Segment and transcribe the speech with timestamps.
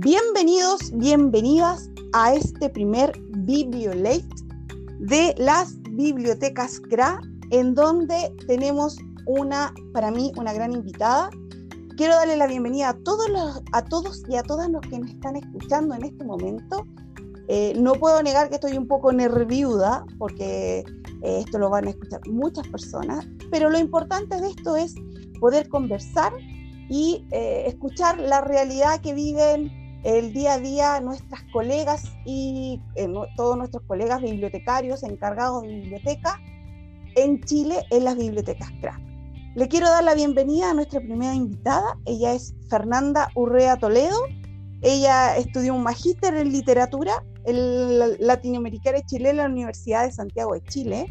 [0.00, 4.28] Bienvenidos, bienvenidas a este primer Bibliolate
[5.00, 11.30] de las bibliotecas CRA, en donde tenemos una, para mí, una gran invitada.
[11.96, 15.96] Quiero darle la bienvenida a todos, los, y a todas los que nos están escuchando
[15.96, 16.86] en este momento.
[17.48, 20.84] Eh, no puedo negar que estoy un poco nerviuda porque
[21.22, 24.94] eh, esto lo van a escuchar muchas personas, pero lo importante de esto es
[25.40, 26.32] poder conversar
[26.88, 33.08] y eh, escuchar la realidad que viven el día a día nuestras colegas y eh,
[33.36, 36.40] todos nuestros colegas bibliotecarios encargados de biblioteca
[37.16, 39.00] en Chile en las bibliotecas CRA.
[39.54, 41.98] Le quiero dar la bienvenida a nuestra primera invitada.
[42.04, 44.16] Ella es Fernanda Urrea Toledo.
[44.82, 50.54] Ella estudió un magíster en literatura en latinoamericana y chilena en la Universidad de Santiago
[50.54, 51.06] de Chile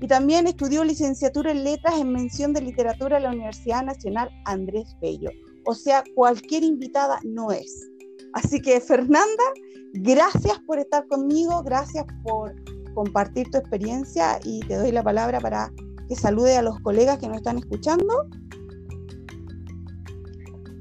[0.00, 4.96] y también estudió licenciatura en letras en mención de literatura en la Universidad Nacional Andrés
[5.00, 5.30] Bello.
[5.66, 7.88] O sea, cualquier invitada no es.
[8.34, 9.44] Así que Fernanda,
[9.92, 12.52] gracias por estar conmigo, gracias por
[12.94, 15.70] compartir tu experiencia y te doy la palabra para
[16.08, 18.28] que salude a los colegas que nos están escuchando.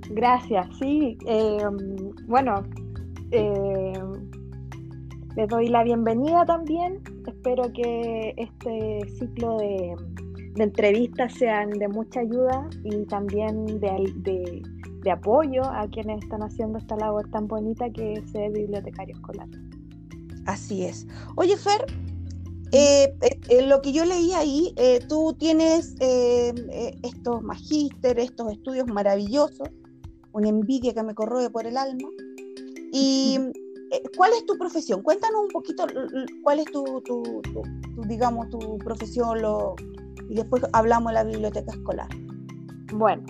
[0.10, 1.18] Gracias, sí.
[1.28, 1.66] Eh,
[2.28, 2.64] bueno,
[3.32, 3.94] eh,
[5.36, 7.02] les doy la bienvenida también.
[7.28, 9.96] Espero que este ciclo de,
[10.56, 14.62] entrevistas sean de mucha ayuda y también de, de
[15.12, 19.48] apoyo a quienes están haciendo esta labor tan bonita que es ser bibliotecario escolar.
[20.46, 21.08] Así es.
[21.36, 21.86] Oye, Fer,
[22.72, 23.16] eh,
[23.50, 29.70] eh, lo que yo leí ahí, eh, tú tienes estos magíster, estos estudios maravillosos,
[30.32, 32.10] una envidia que me corroe por el alma.
[32.92, 33.40] ¿Y
[34.18, 35.04] cuál es tu profesión?
[35.04, 35.86] Cuéntanos un poquito
[36.42, 37.42] cuál es tu, tu,
[38.08, 39.76] digamos, tu profesión lo,
[40.30, 42.10] y después hablamos de la biblioteca escolar.
[42.94, 43.24] Bueno,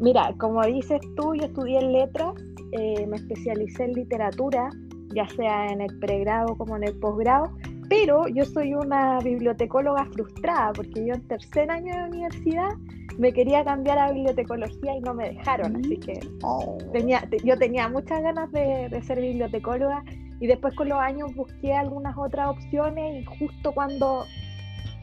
[0.00, 2.32] Mira, como dices tú, yo estudié letras,
[2.72, 4.70] eh, me especialicé en literatura,
[5.14, 7.52] ya sea en el pregrado como en el posgrado,
[7.90, 12.70] pero yo soy una bibliotecóloga frustrada porque yo en tercer año de universidad
[13.18, 16.78] me quería cambiar a bibliotecología y no me dejaron, así que oh.
[16.92, 20.02] tenía, yo tenía muchas ganas de, ser bibliotecóloga
[20.40, 24.24] y después con los años busqué algunas otras opciones y justo cuando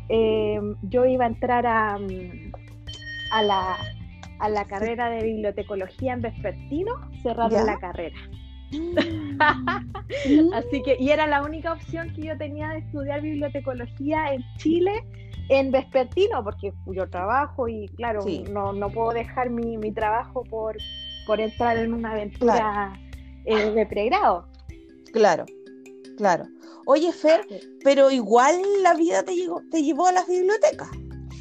[0.10, 2.00] eh, yo iba a entrar a,
[3.34, 3.78] a la
[4.40, 8.18] a la carrera de bibliotecología en vespertino, cerraron la carrera.
[8.72, 9.40] Mm.
[10.54, 15.04] Así que, y era la única opción que yo tenía de estudiar bibliotecología en Chile
[15.50, 20.76] en vespertino, porque yo trabajo y claro, no, no, puedo dejar mi, mi, trabajo por,
[21.26, 23.00] por entrar en una aventura
[23.46, 24.48] eh, de pregrado.
[25.14, 25.46] Claro,
[26.18, 26.46] claro.
[26.86, 27.46] Oye, Fer,
[27.84, 29.34] pero igual la vida te,
[29.72, 30.90] te llevó a las bibliotecas.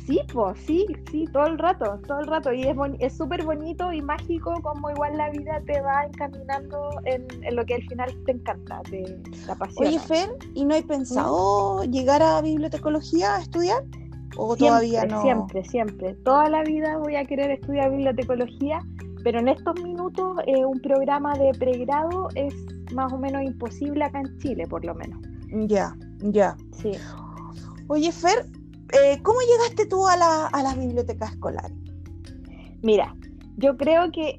[0.06, 2.52] Sí, pues sí, sí, todo el rato, todo el rato.
[2.52, 2.64] Y
[3.00, 7.74] es súper bonito y mágico como igual la vida te va encaminando en, lo que
[7.74, 9.88] al final te encanta, te, apasiona.
[9.88, 13.82] Oye, Fer, ¿y no hay pensado llegar a bibliotecología a estudiar?
[14.36, 15.22] ¿O todavía no?
[15.22, 16.14] Siempre, siempre.
[16.24, 18.80] Toda la vida voy a querer estudiar bibliotecología,
[19.24, 22.54] pero en estos minutos eh, un programa de pregrado es
[22.94, 25.18] más o menos imposible acá en Chile, por lo menos.
[25.68, 26.56] Ya, ya.
[26.70, 26.92] Sí.
[27.88, 28.46] Oye, Fer,
[28.92, 31.76] eh, ¿cómo llegaste tú a, la, a las bibliotecas escolares?
[32.82, 33.14] Mira,
[33.56, 34.38] yo creo que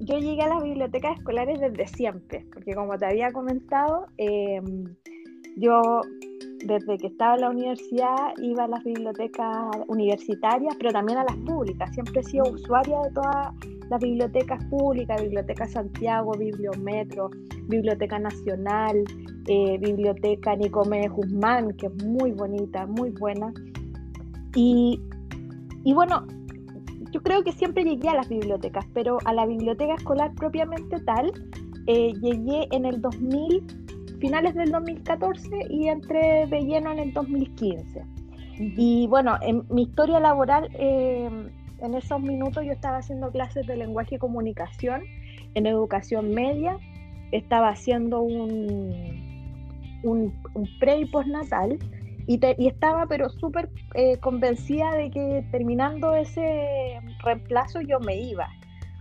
[0.00, 4.84] yo llegué a las bibliotecas escolares desde siempre, porque como te había comentado, em,
[5.56, 6.00] yo
[6.64, 11.36] desde que estaba en la universidad iba a las bibliotecas universitarias, pero también a las
[11.36, 11.92] públicas.
[11.94, 13.54] Siempre he sido usuaria de todas
[13.90, 17.30] las bibliotecas públicas, Biblioteca Santiago, Bibliometro,
[17.68, 19.04] Biblioteca Nacional,
[19.46, 23.52] eh, Biblioteca Nicomé Guzmán, que es muy bonita, muy buena.
[24.54, 25.00] Y,
[25.84, 26.26] bueno,
[27.12, 31.32] yo creo que siempre llegué a las bibliotecas, pero a la biblioteca escolar propiamente tal,
[31.86, 33.64] eh, llegué en el 2000,
[34.20, 38.04] finales del 2014 y entré de lleno en el 2015.
[38.58, 41.30] Y bueno, en mi historia laboral, eh,
[41.80, 45.02] en esos minutos yo estaba haciendo clases de lenguaje y comunicación
[45.54, 46.76] en educación media,
[47.30, 49.38] estaba haciendo un,
[50.02, 51.78] un, un pre y postnatal
[52.28, 58.48] y, estaba pero súper eh, convencida de que terminando ese reemplazo yo me iba,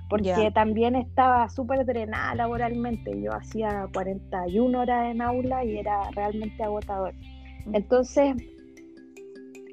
[0.10, 3.22] porque también estaba súper drenada laboralmente.
[3.22, 7.14] Yo hacía 41 horas en aula y era realmente agotador.
[7.66, 7.76] Mm.
[7.76, 8.36] Entonces,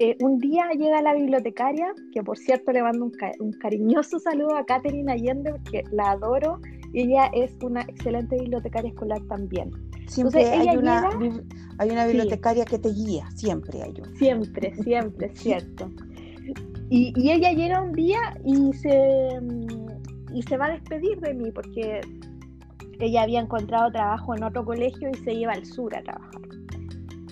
[0.01, 3.05] eh, un día llega la bibliotecaria, que por cierto le mando
[3.39, 6.59] un, cariñoso saludo a Catherine Allende, porque la adoro,
[6.93, 9.71] y ella es una excelente bibliotecaria escolar también.
[10.07, 11.11] Siempre hay, una,
[11.79, 14.17] hay una bibliotecaria que te guía, siempre hay una.
[14.17, 15.91] Siempre, siempre, cierto.
[16.91, 19.41] Y, y, ella llega un día y se,
[20.33, 22.01] y se va a despedir de mí porque
[23.01, 26.43] ella había encontrado trabajo en otro colegio y se iba al sur a trabajar.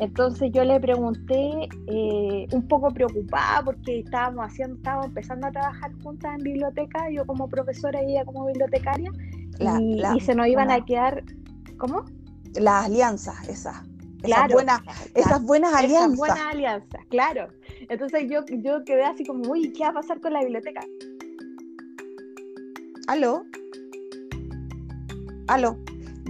[0.01, 5.93] Entonces yo le pregunté, eh, un poco preocupada porque estábamos haciendo, estábamos empezando a trabajar
[6.03, 9.11] juntas en biblioteca, yo como profesora y ella como bibliotecaria,
[9.61, 11.23] y, se nos iban a quedar,
[11.79, 12.05] ¿cómo?
[12.55, 13.83] Las alianzas, esas.
[14.23, 14.81] esas buenas,
[15.15, 16.13] esas buenas alianzas.
[16.13, 17.49] Esas buenas alianzas, claro.
[17.89, 20.81] Entonces yo, yo quedé así como, uy, ¿qué va a pasar con la biblioteca?
[23.09, 23.45] ¿Aló?
[25.49, 25.79] ¿Aló?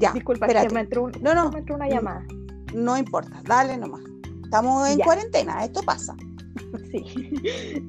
[0.00, 0.12] Ya.
[0.12, 2.25] Disculpa, me entró, no, no, me entró una llamada.
[2.75, 4.02] No importa, dale nomás.
[4.44, 6.16] Estamos en cuarentena, esto pasa.
[6.90, 7.04] Sí.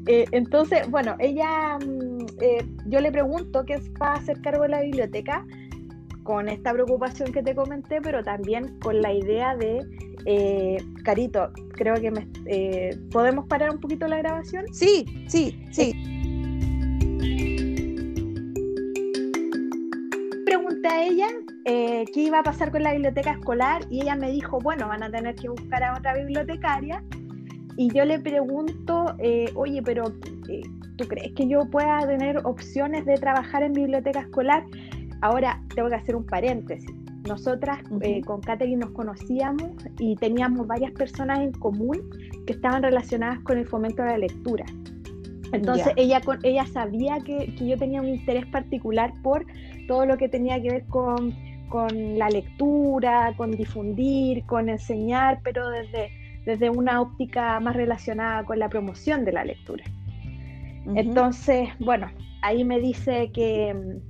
[0.08, 4.70] Eh, entonces, bueno, ella, mm, eh, yo le pregunto qué es para hacer cargo de
[4.70, 5.46] la biblioteca
[6.24, 9.86] con esta preocupación que te comenté, pero también con la idea de,
[10.26, 12.28] eh, Carito, creo que me,
[13.12, 14.66] podemos parar un poquito la grabación.
[14.74, 15.94] Sí, sí, sí.
[20.46, 21.28] Pregunté a ella
[21.66, 25.12] qué iba a pasar con la biblioteca escolar y ella me dijo, bueno, van a
[25.12, 27.04] tener que buscar a otra bibliotecaria
[27.76, 30.14] y yo le pregunto, eh, oye, pero
[30.48, 30.62] eh,
[30.98, 34.64] ¿tú crees que yo pueda tener opciones de trabajar en biblioteca escolar?
[35.24, 36.92] Ahora tengo que hacer un paréntesis.
[37.28, 41.98] Nosotras eh, con Catherine nos conocíamos y teníamos varias personas en común
[42.46, 44.66] que estaban relacionadas con el fomento de la lectura.
[45.54, 49.46] Entonces ella, ella sabía que, que, yo tenía un interés particular por
[49.88, 51.34] todo lo que tenía que ver con,
[51.70, 56.10] con la lectura, con difundir, con enseñar, pero desde
[56.46, 59.84] desde una óptica más relacionada con la promoción de la lectura.
[60.96, 62.12] Entonces, bueno,
[62.42, 64.02] ahí me dice que,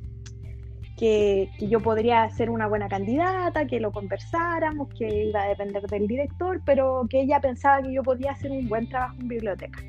[0.97, 6.07] que, yo podría ser una buena candidata, que lo conversáramos, que iba a depender del
[6.07, 9.79] director, pero que ella pensaba que yo podía hacer un buen trabajo en biblioteca.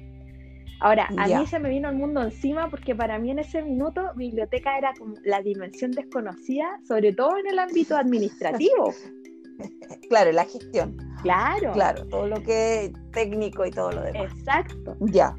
[0.81, 4.03] Ahora, a mí se me vino el mundo encima porque para mí en ese minuto
[4.17, 8.93] biblioteca era como la dimensión desconocida, sobre todo en el ámbito administrativo.
[10.11, 10.97] claro, la gestión.
[11.23, 11.73] Claro.
[11.73, 14.33] Claro, todo lo que es técnico y todo lo demás.
[14.33, 14.97] Exacto.
[15.01, 15.35] Ya.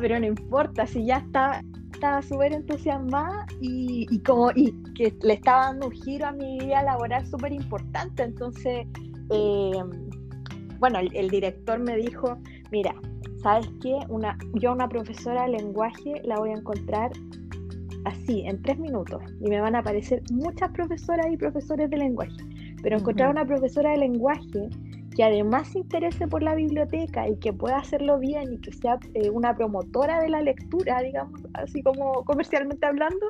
[0.00, 1.60] pero no importa, si ya estaba
[1.96, 6.82] estaba súper entusiasmada y, como y que le estaba dando un giro a mi vida
[6.82, 8.22] laboral súper importante.
[8.22, 8.86] Entonces,
[9.30, 9.82] eh,
[10.78, 12.38] bueno, el, director me dijo,
[12.70, 12.94] mira,
[13.42, 13.98] ¿sabes qué?
[14.08, 17.12] Una, yo una profesora de lenguaje la voy a encontrar
[18.04, 19.22] así, en tres minutos.
[19.40, 22.36] Y me van a aparecer muchas profesoras y profesores de lenguaje.
[22.82, 24.68] Pero encontrar una profesora de lenguaje
[25.16, 28.98] que además se interese por la biblioteca y que pueda hacerlo bien y que sea
[29.14, 33.26] eh, una promotora de la lectura, digamos, así como comercialmente hablando,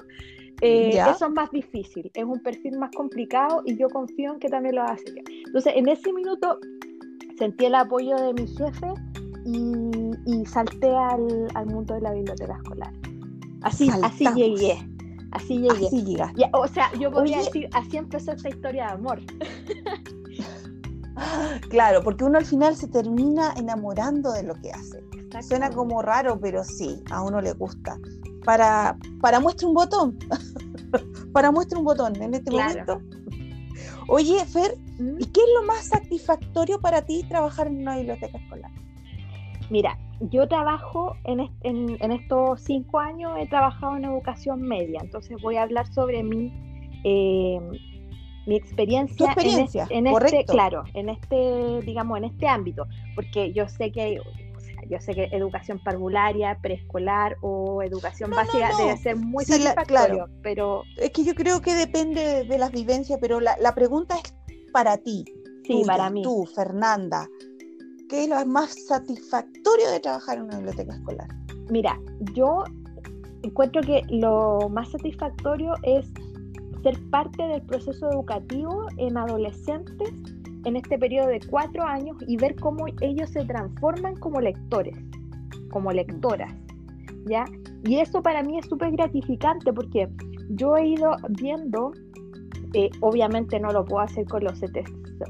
[0.62, 4.48] eh, eso es más difícil, es un perfil más complicado y yo confío en que
[4.48, 5.14] también lo hacer.
[5.46, 6.58] Entonces, en ese minuto
[7.38, 8.92] sentí el apoyo de mi jefe
[9.44, 12.92] y, salté al, mundo de la biblioteca escolar.
[13.62, 14.76] Así, así llegué.
[15.30, 15.86] Así llegué.
[15.86, 19.20] Así o sea, yo podría decir, así empezó esta historia de amor.
[21.70, 25.02] Claro, porque uno al final se termina enamorando de lo que hace.
[25.42, 27.98] Suena como raro, pero sí, a uno le gusta.
[28.44, 30.18] Para, para muestra un botón.
[31.32, 33.00] para muestra un botón en este momento.
[34.08, 34.76] Oye, Fer,
[35.18, 38.70] ¿y qué es lo más satisfactorio para ti trabajar en una biblioteca escolar?
[39.68, 45.56] Mira, yo trabajo en, en, estos cinco años, he trabajado en educación media, entonces voy
[45.56, 46.52] a hablar sobre mi
[47.04, 47.60] eh,
[48.46, 49.34] mi experiencia,
[49.90, 54.20] en, este, claro, en este, digamos, en este ámbito, porque yo sé que
[54.88, 61.10] yo sé que educación parvularia, preescolar o educación básica debe ser muy satisfactorio, pero es
[61.10, 64.32] que yo creo que depende de las vivencias, pero la, pregunta es
[64.72, 65.24] para ti,
[65.66, 67.28] sí, para mí, tú, Fernanda,
[68.08, 71.28] ¿qué es lo más satisfactorio de trabajar en una biblioteca escolar?
[71.68, 71.98] Mira,
[72.34, 72.62] yo
[73.42, 76.06] encuentro que lo más satisfactorio es
[76.86, 80.08] ser parte del proceso educativo en adolescentes
[80.64, 84.96] en este periodo de cuatro años y ver cómo ellos se transforman como lectores,
[85.72, 86.54] como lectoras,
[87.24, 87.44] ¿ya?
[87.82, 90.08] Y eso para mí es súper gratificante porque
[90.50, 91.90] yo he ido viendo,
[92.72, 94.60] eh, obviamente no lo puedo hacer con los,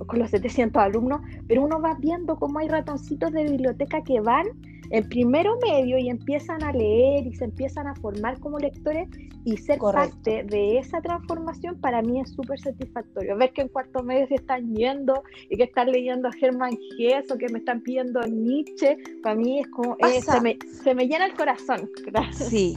[0.06, 4.44] con los 700 alumnos, pero uno va viendo cómo hay ratoncitos de biblioteca que van
[4.90, 9.08] en primero medio y empiezan a leer y se empiezan a formar como lectores
[9.44, 13.36] y ser parte de esa transformación para mí es súper satisfactorio.
[13.36, 17.30] Ver que en cuarto medio se están yendo y que están leyendo a Germán Hesse
[17.30, 21.06] o que me están pidiendo Nietzsche, para mí es como, eh, se, me, se, me,
[21.06, 21.90] llena el corazón.
[22.32, 22.76] Sí.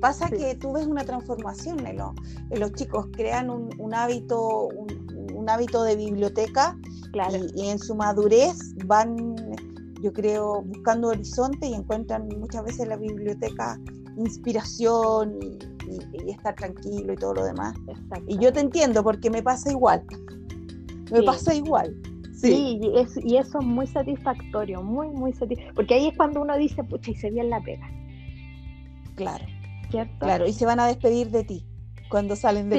[0.00, 1.96] Pasa que tú ves una transformación en,
[2.60, 6.76] los chicos, crean un, hábito, un, hábito de biblioteca
[7.14, 9.34] y, y en su madurez van
[10.06, 13.76] yo creo, buscando horizonte y encuentran muchas veces en la biblioteca
[14.16, 17.74] inspiración y, estar tranquilo y todo lo demás.
[18.28, 20.04] Y yo te entiendo porque me pasa igual.
[21.10, 21.96] Me pasa igual.
[22.36, 25.74] Sí, y, eso es muy satisfactorio, muy, muy satisfactorio.
[25.74, 27.90] Porque ahí es cuando uno dice, pucha, y se bien la pega.
[29.16, 29.44] Claro.
[29.90, 30.24] ¿Cierto?
[30.24, 31.66] Claro, y se van a despedir de ti
[32.10, 32.78] cuando salen de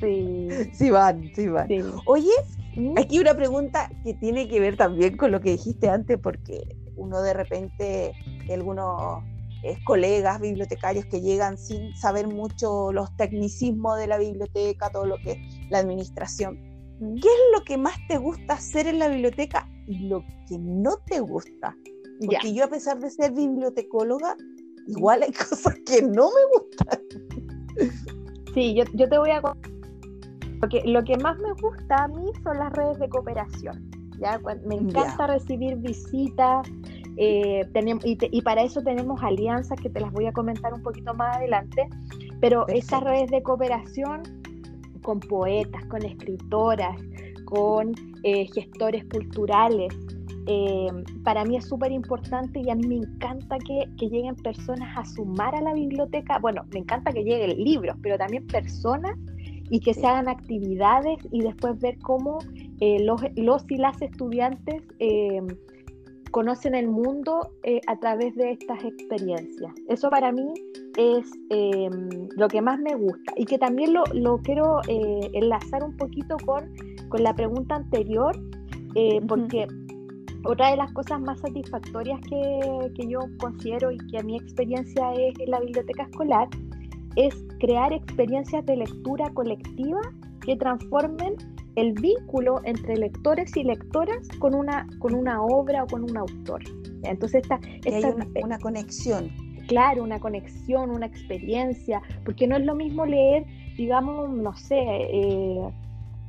[0.00, 0.90] sí, Sí, sí.
[0.90, 1.68] van, sí van.
[2.04, 2.28] Oye,
[2.76, 2.98] ¿Mm?
[2.98, 7.22] aquí una pregunta que tiene que ver también con lo que dijiste antes, porque uno
[7.22, 8.12] de repente,
[8.52, 9.22] algunos
[9.62, 15.16] eh, colegas bibliotecarios que llegan sin saber mucho los tecnicismos de la biblioteca, todo lo
[15.18, 15.38] que es
[15.70, 16.58] la administración.
[16.98, 20.98] ¿Qué es lo que más te gusta hacer en la biblioteca y lo que no
[21.06, 21.76] te gusta?
[22.24, 24.36] Porque yo a pesar de ser bibliotecóloga,
[24.86, 27.00] igual hay cosas que no me gustan.
[28.54, 29.75] Sí, yo, yo te voy a porque
[30.84, 33.90] lo que más me gusta a mí son las redes de cooperación.
[34.18, 34.40] ¿ya?
[34.64, 36.66] Me encanta recibir visitas
[37.16, 37.66] eh,
[38.04, 41.88] y, para eso tenemos alianzas que te las voy a comentar un poquito más adelante.
[42.40, 44.22] Pero estas redes de cooperación
[45.02, 46.96] con poetas, con escritoras,
[47.46, 49.94] con eh, gestores culturales,
[50.48, 50.88] eh,
[51.24, 55.54] para mí es súper importante y a mí me encanta que, lleguen personas a sumar
[55.54, 56.38] a la biblioteca.
[56.38, 59.16] Bueno, me encanta que lleguen libros, pero también personas
[59.70, 62.38] y que se hagan actividades y después ver cómo
[62.80, 63.22] eh, los,
[63.68, 65.42] y las estudiantes eh,
[66.30, 67.50] conocen el mundo
[67.86, 69.72] a través de estas experiencias.
[69.88, 70.52] Eso para mí
[70.98, 71.30] es
[72.36, 73.32] lo que más me gusta.
[73.36, 76.74] Y que también lo, lo quiero enlazar un poquito con,
[77.08, 78.38] con la pregunta anterior,
[79.26, 79.66] porque
[80.46, 85.38] otra de las cosas más satisfactorias que, yo considero y que a mi experiencia es
[85.40, 86.48] en la biblioteca escolar
[87.16, 90.00] es crear experiencias de lectura colectiva
[90.40, 91.34] que transformen
[91.76, 96.62] el vínculo entre lectores y lectoras con una, con una obra o con un autor.
[97.02, 99.30] Entonces, esta, esta una, conexión.
[99.68, 103.44] Claro, una conexión, una experiencia, porque no es lo mismo leer,
[103.76, 105.70] digamos, no sé, eh,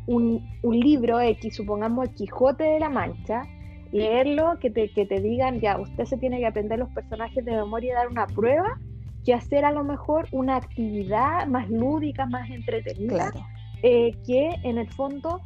[0.07, 3.43] un, un libro X, supongamos el Quijote de la Mancha,
[3.91, 7.51] leerlo, que te, que te digan, ya, usted se tiene que aprender los personajes de
[7.51, 8.79] memoria y dar una prueba,
[9.27, 13.29] que hacer a lo mejor una actividad más lúdica, más entretenida,
[13.83, 15.41] eh, que en el fondo,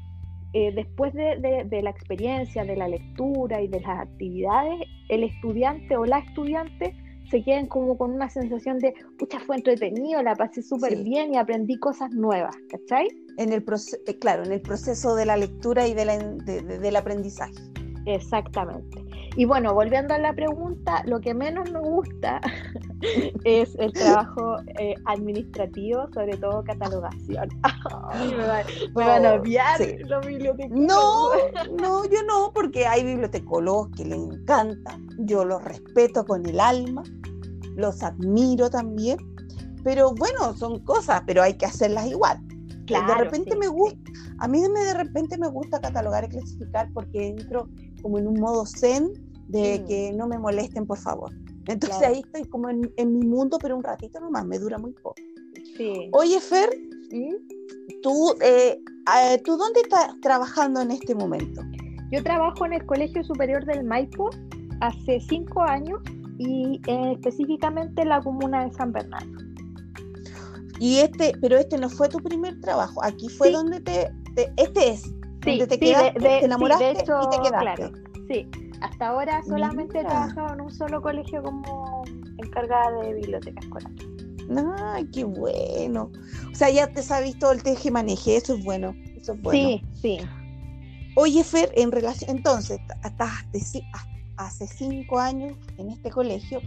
[0.53, 5.97] eh, después de, de, la experiencia, de la lectura y de las actividades, el estudiante
[5.97, 6.95] o la estudiante
[7.31, 11.37] se queden como con una sensación de, pucha, fue entretenido, la pasé súper bien y
[11.37, 13.07] aprendí cosas nuevas, ¿cachai?
[13.39, 13.65] En el
[14.05, 17.55] eh, claro, en el proceso de la lectura y de la, del aprendizaje.
[18.05, 19.10] Exactamente.
[19.37, 22.41] Y bueno, volviendo a la pregunta, lo que menos me gusta
[23.45, 27.47] es el trabajo eh, administrativo, sobre todo catalogación.
[28.93, 30.85] me, van a odiar los bibliotecólogos.
[30.85, 34.99] No, no, yo no, porque hay bibliotecólogos que les encanta.
[35.19, 37.03] Yo los respeto con el alma,
[37.77, 39.17] los admiro también.
[39.83, 42.37] Pero bueno, son cosas, pero hay que hacerlas igual.
[42.85, 47.67] de repente me gusta, a mí de repente me gusta catalogar y clasificar porque entro
[48.01, 49.11] como en un modo zen
[49.47, 51.31] de que no me molesten, por favor.
[51.67, 55.15] Entonces ahí estoy como en, mi mundo, pero un ratito nomás, me dura muy poco.
[55.77, 56.09] Sí.
[56.13, 56.69] Oye, Fer,
[58.01, 58.81] ¿tú, eh,
[59.43, 61.61] ¿tú dónde estás trabajando en este momento?
[62.11, 64.29] Yo trabajo en el Colegio Superior del Maipo
[64.81, 65.99] hace cinco años
[66.37, 69.31] y eh, específicamente en la comuna de San Bernardo.
[70.79, 74.11] Y este, pero este no fue tu primer trabajo, aquí fue donde te,
[74.57, 75.03] este es
[75.43, 77.49] Sí, te, te enamoraste y te quedaste.
[77.49, 77.91] Claro,
[78.27, 78.47] sí,
[78.81, 82.03] hasta ahora solamente he trabajado en un solo colegio como
[82.37, 83.91] encargada de biblioteca escolar.
[84.93, 86.11] Ay, qué bueno.
[86.51, 88.95] O sea, ya te sabes todo el teje maneje, eso es bueno.
[89.15, 89.69] Eso es bueno.
[89.69, 90.17] Sí, sí.
[91.15, 93.29] Oye, Fer, en relación, entonces, hasta
[94.37, 96.61] hace cinco años en este colegio,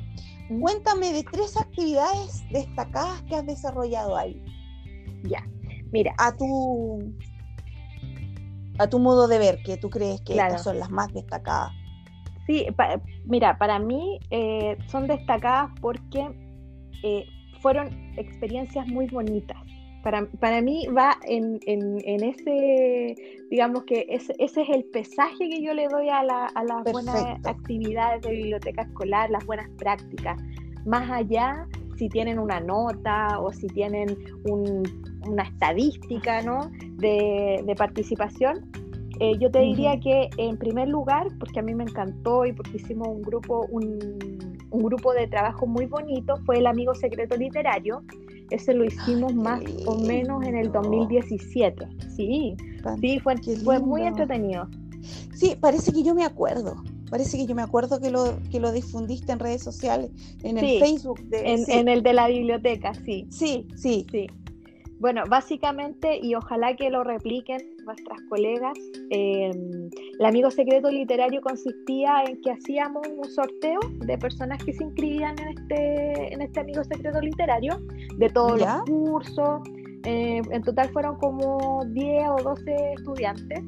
[0.60, 4.42] cuéntame de tres actividades destacadas que has desarrollado ahí.
[5.24, 5.46] Ya,
[5.92, 6.14] mira.
[6.18, 7.12] A tu
[8.78, 11.72] a tu modo de ver, que tú crees que estas son las más destacadas.
[12.46, 12.66] Sí,
[13.24, 16.28] mira, para mí eh, son destacadas porque
[17.02, 17.24] eh,
[17.60, 19.56] fueron experiencias muy bonitas.
[20.02, 23.14] Para, para mí va en, en, ese,
[23.50, 26.84] digamos que ese, ese, es el pesaje que yo le doy a, la, a las
[26.92, 30.38] buenas actividades de biblioteca escolar, las buenas prácticas.
[30.84, 31.66] Más allá
[31.96, 34.14] si tienen una nota o si tienen
[35.26, 36.70] una estadística ¿no?
[36.96, 38.70] de, participación.
[39.20, 42.76] Eh, yo te diría que en primer lugar, porque a mí me encantó y porque
[42.76, 44.18] hicimos un grupo, un,
[44.70, 48.02] grupo de trabajo muy bonito, fue el Amigo Secreto Literario.
[48.50, 51.86] Ese lo hicimos más o menos en el 2017.
[52.14, 52.56] Sí,
[53.00, 54.68] sí, fue, fue muy entretenido.
[55.34, 56.82] Sí, parece que yo me acuerdo.
[57.10, 60.10] Parece que yo me acuerdo que lo, que lo difundiste en redes sociales,
[60.42, 61.20] en el Facebook.
[61.28, 63.26] De, en, el de la biblioteca, sí.
[63.30, 64.06] Sí, sí.
[64.10, 64.26] Sí.
[65.00, 68.78] Bueno, básicamente, y ojalá que lo repliquen nuestras colegas,
[69.10, 74.84] em, el amigo secreto literario consistía en que hacíamos un sorteo de personas que se
[74.84, 77.78] inscribían en este, en este amigo secreto literario,
[78.16, 79.60] de todos los cursos.
[80.04, 83.62] Eh, en total fueron como 10 o 12 estudiantes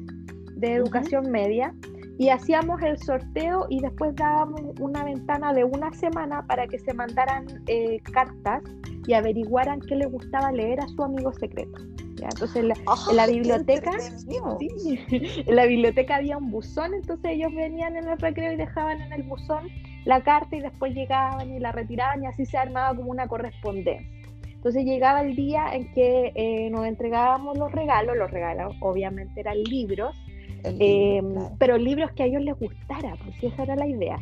[0.55, 1.73] de educación media
[2.17, 6.93] y hacíamos el sorteo y después dábamos una ventana de una semana para que se
[6.93, 8.63] mandaran eh, cartas
[9.05, 11.79] y averiguaran qué les gustaba leer a su amigo secreto.
[12.19, 12.69] Entonces en
[13.15, 13.91] la, biblioteca,
[14.27, 19.13] en la biblioteca había un buzón, entonces ellos venían en el recreo y dejaban en
[19.13, 19.69] el buzón
[20.05, 24.07] la carta y después llegaban y la retiraban y así se armaba como una correspondencia.
[24.43, 29.61] Entonces llegaba el día en que eh, nos entregábamos los regalos, los regalos obviamente eran
[29.63, 30.17] libros,
[30.63, 31.21] eh,
[31.59, 34.17] pero libros que a ellos les gustara, pues esa era la idea.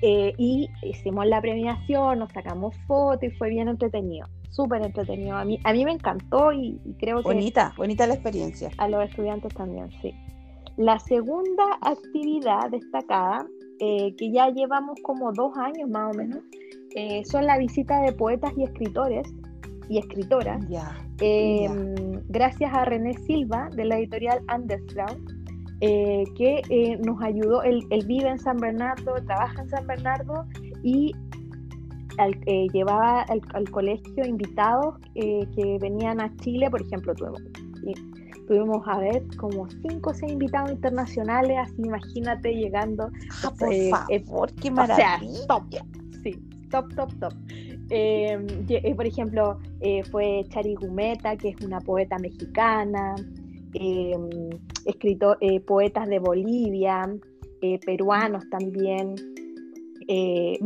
[0.00, 5.36] Eh, y hicimos la premiación, nos sacamos fotos y fue bien entretenido, súper entretenido.
[5.36, 7.22] A mí, a mí me encantó y, creo que...
[7.24, 8.70] Bonita, bonita la experiencia.
[8.78, 10.14] A los estudiantes también, sí.
[10.76, 13.44] La segunda actividad destacada,
[13.80, 16.40] eh, que ya llevamos como dos años más o menos,
[17.24, 19.28] son la visita de poetas y escritores
[19.88, 20.64] y escritoras.
[22.28, 25.38] Gracias a René Silva de la editorial Underground
[25.80, 30.44] eh, que eh, nos ayudó, él, vive en San Bernardo, trabaja en San Bernardo
[30.82, 31.14] y
[32.18, 37.42] eh, llevaba al, colegio invitados que venían a Chile, por ejemplo, tuvimos,
[38.48, 43.08] tuvimos a ver como cinco o seis invitados internacionales, así imagínate llegando.
[43.44, 43.72] Ah, por
[44.18, 45.20] favor, qué maravilla.
[45.20, 45.64] O sea, top,
[46.24, 47.34] sí, top, top, top.
[47.88, 49.58] Por ejemplo,
[50.10, 53.14] fue Chari Gumeta, que es una poeta mexicana,
[53.74, 54.50] Em,
[54.86, 57.08] escrito, eh, poetas de Bolivia,
[57.60, 59.14] eh, peruanos también,
[60.08, 60.58] eh,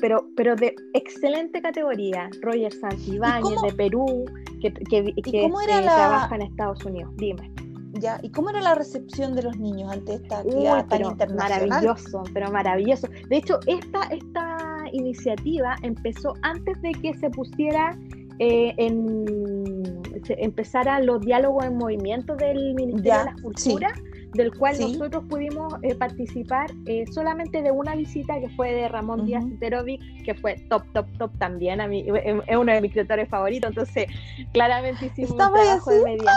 [0.00, 2.30] pero, pero de excelente categoría.
[2.40, 4.24] Roger Santibáñez de Perú,
[4.60, 7.12] que, trabaja en Estados Unidos.
[7.16, 7.52] Dime.
[8.00, 11.68] Ya, ¿y cómo era la recepción de los niños ante esta actividad tan internacional?
[11.68, 13.08] Maravilloso, pero maravilloso.
[13.28, 14.56] De hecho, esta, esta
[14.92, 17.96] iniciativa empezó antes de que se pusiera
[18.40, 23.92] eh, en, empezara los diálogos en movimiento del Ministerio de la Cultura,
[24.32, 29.24] del cual nosotros pudimos eh, participar eh, solamente de una visita que fue de Ramón
[29.24, 31.80] Díaz Terovic, que fue top, top, top también.
[31.80, 34.06] A mí es uno de mis escritores favoritos, entonces
[34.52, 36.34] claramente hicimos un trabajo de mediación.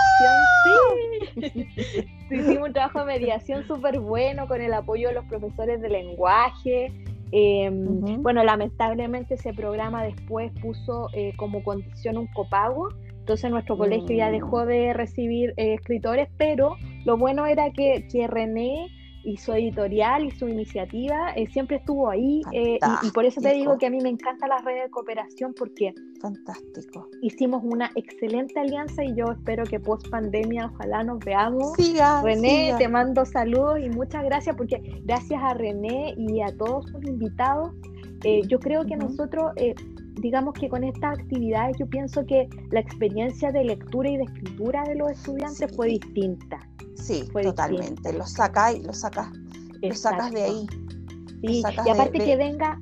[0.63, 0.69] Sí.
[2.31, 6.91] Hicimos un trabajo de mediación súper bueno con el apoyo de los profesores de lenguaje.
[7.31, 14.15] Em, bueno, lamentablemente ese programa después puso eh, como condición un copago, entonces nuestro colegio
[14.15, 14.67] ya dejó mm.
[14.67, 18.87] de recibir eh, escritores, pero lo bueno era que, que René
[19.27, 23.53] y su editorial y su iniciativa eh, siempre estuvo ahí eh, y, por eso te
[23.53, 27.09] digo que a mí me encanta la red de cooperación porque fantástico.
[27.21, 31.73] hicimos una excelente alianza y yo espero que post pandemia ojalá nos veamos.
[31.75, 36.89] Siga, René te mando saludos y muchas gracias porque gracias a René y a todos
[36.89, 37.73] sus invitados
[38.23, 39.51] eh, yo creo que nosotros
[40.19, 44.83] digamos que con estas actividades yo pienso que la experiencia de lectura y de escritura
[44.83, 46.59] de los estudiantes fue distinta
[46.97, 48.11] Sí, totalmente.
[48.13, 49.29] Lo sacas y lo sacas,
[49.81, 50.67] lo sacas de ahí.
[51.41, 52.79] Sí, y aparte que venga.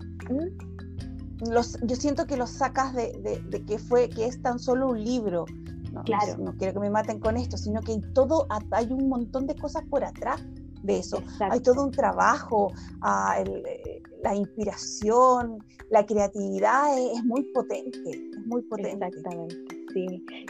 [1.52, 5.46] Los, yo siento que lo sacas de, que fue, que es tan solo un libro.
[5.92, 6.38] No, claro.
[6.38, 9.56] No, quiero que me maten con esto, sino que hay todo, hay un montón de
[9.56, 10.42] cosas por atrás
[10.82, 11.22] de eso.
[11.52, 12.72] Hay todo un trabajo,
[13.02, 15.60] ah, eh, la inspiración,
[15.92, 19.06] la creatividad es, es, muy potente, es muy potente.
[19.06, 19.76] Exactamente.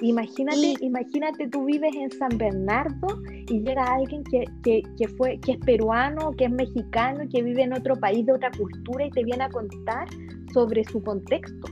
[0.01, 3.07] Imagínate, imagínate tú vives en San Bernardo
[3.47, 7.95] y llega alguien que, fue, que es peruano, que es mexicano, que vive en otro
[7.95, 10.07] país de otra cultura y te viene a contar
[10.53, 11.67] sobre su contexto.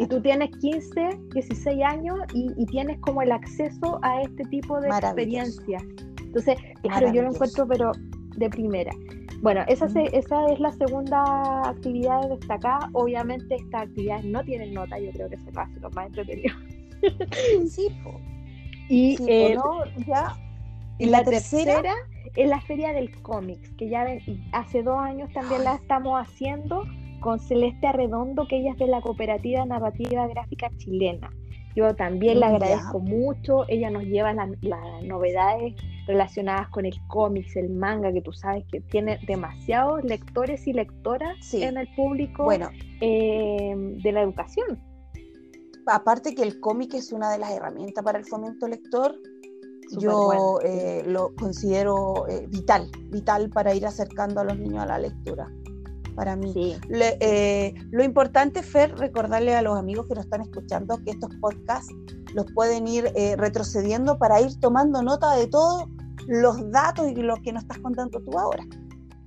[0.00, 4.88] Y tú tienes 15, 16 años y, tienes como el acceso a este tipo de
[4.88, 5.82] experiencias.
[6.20, 7.92] Entonces, claro, yo lo encuentro, pero
[8.36, 8.90] de primera.
[9.40, 12.90] Bueno, esa, esa es la segunda actividad destacada.
[12.92, 16.54] Obviamente estas actividades no tienen nota, yo creo que se hace lo más entretenido.
[17.68, 17.88] Sí,
[18.88, 19.56] Y eh,
[20.04, 20.36] ya.
[20.98, 21.94] ¿Y la, tercera?
[22.34, 24.04] es la Feria del Cómics, que ya
[24.50, 26.82] hace dos años también la estamos haciendo
[27.20, 31.30] con Celeste Arredondo, que ella es de la Cooperativa Narrativa Gráfica Chilena.
[31.76, 35.74] Yo también le agradezco mucho, ella nos lleva las novedades
[36.08, 41.36] relacionadas con el cómics, el manga, que tú sabes que tiene demasiados lectores y lectoras
[41.52, 44.82] en el público bueno, eh, de la educación.
[45.86, 49.14] Aparte que el cómic es una de las herramientas para el fomento lector,
[49.98, 54.98] yo eh, lo considero eh, vital, vital para ir acercando a los niños a la
[54.98, 55.50] lectura.
[56.18, 56.52] Para mí.
[56.90, 61.94] Eh, lo importante, Fer, recordarle a los amigos que nos están escuchando que estos podcasts
[62.34, 63.04] los pueden ir
[63.36, 65.84] retrocediendo para ir tomando nota de todos
[66.26, 68.64] los datos y lo que nos estás contando tú ahora.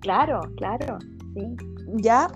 [0.01, 0.97] Claro, claro,
[1.33, 1.55] sí.
[1.95, 2.27] ¿Ya?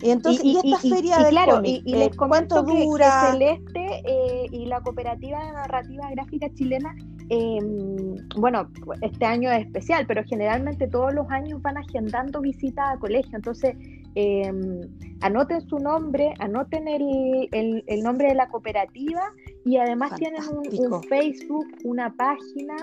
[0.00, 3.32] Y entonces, ¿y, esta feria de claro, y, les ¿cuánto dura?
[3.32, 6.94] Celeste y la Cooperativa de Narrativa Gráfica Chilena
[7.30, 8.68] Em, bueno,
[9.00, 13.34] este año es especial, pero generalmente todos los años van agendando visitas a colegio.
[13.34, 13.76] Entonces,
[14.14, 14.80] em,
[15.20, 17.48] anoten su nombre, anoten el,
[17.86, 19.32] el, nombre de la cooperativa
[19.64, 22.74] y además tienen un, Facebook, una página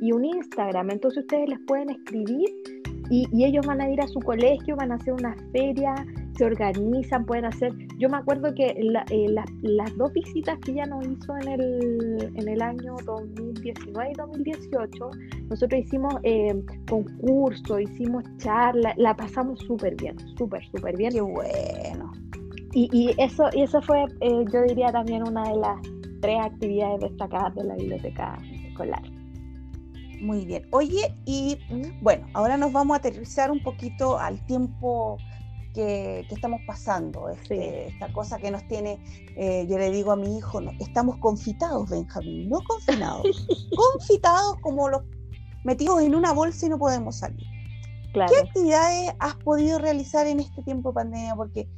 [0.00, 0.90] y un Instagram.
[0.90, 2.48] Entonces ustedes les pueden escribir
[3.10, 5.94] y, y ellos van a ir a su colegio, van a hacer una feria,
[6.36, 7.72] se organizan, pueden hacer.
[7.98, 12.48] Yo me acuerdo que eh, las dos visitas que ella nos hizo en el, en
[12.48, 15.10] el año 2019 y 2018,
[15.48, 16.54] nosotros hicimos eh,
[16.88, 21.12] concurso, hicimos charla, la pasamos súper bien, súper, súper bien.
[21.12, 22.12] Qué bueno.
[22.72, 25.80] Y, y, eso, y eso fue, eh, yo diría, también una de las
[26.20, 28.38] tres actividades destacadas de la biblioteca
[28.68, 29.02] escolar.
[30.20, 30.66] Muy bien.
[30.70, 31.58] Oye, y
[32.02, 35.16] bueno, ahora nos vamos a aterrizar un poquito al tiempo
[35.74, 38.98] que, estamos pasando, este, esta cosa que nos tiene,
[39.36, 44.88] eh, yo le digo a mi hijo, no, estamos confitados, Benjamín, no confinados, confitados como
[44.88, 45.02] los
[45.64, 47.46] metidos en una bolsa y no podemos salir.
[48.12, 51.36] ¿Qué actividades has podido realizar en este tiempo de pandemia?
[51.36, 51.68] Porque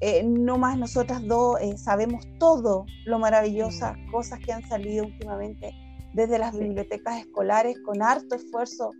[0.00, 4.10] eh, no más nosotras dos eh, sabemos todo lo maravillosas mm.
[4.10, 5.74] cosas que han salido últimamente
[6.14, 8.90] desde las bibliotecas escolares con harto esfuerzo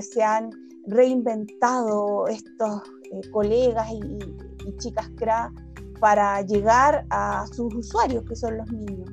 [0.00, 0.50] se han
[0.86, 4.18] reinventado estos eh, colegas y,
[4.78, 5.52] chicas CRA
[6.00, 9.08] para llegar a sus usuarios, que son los niños.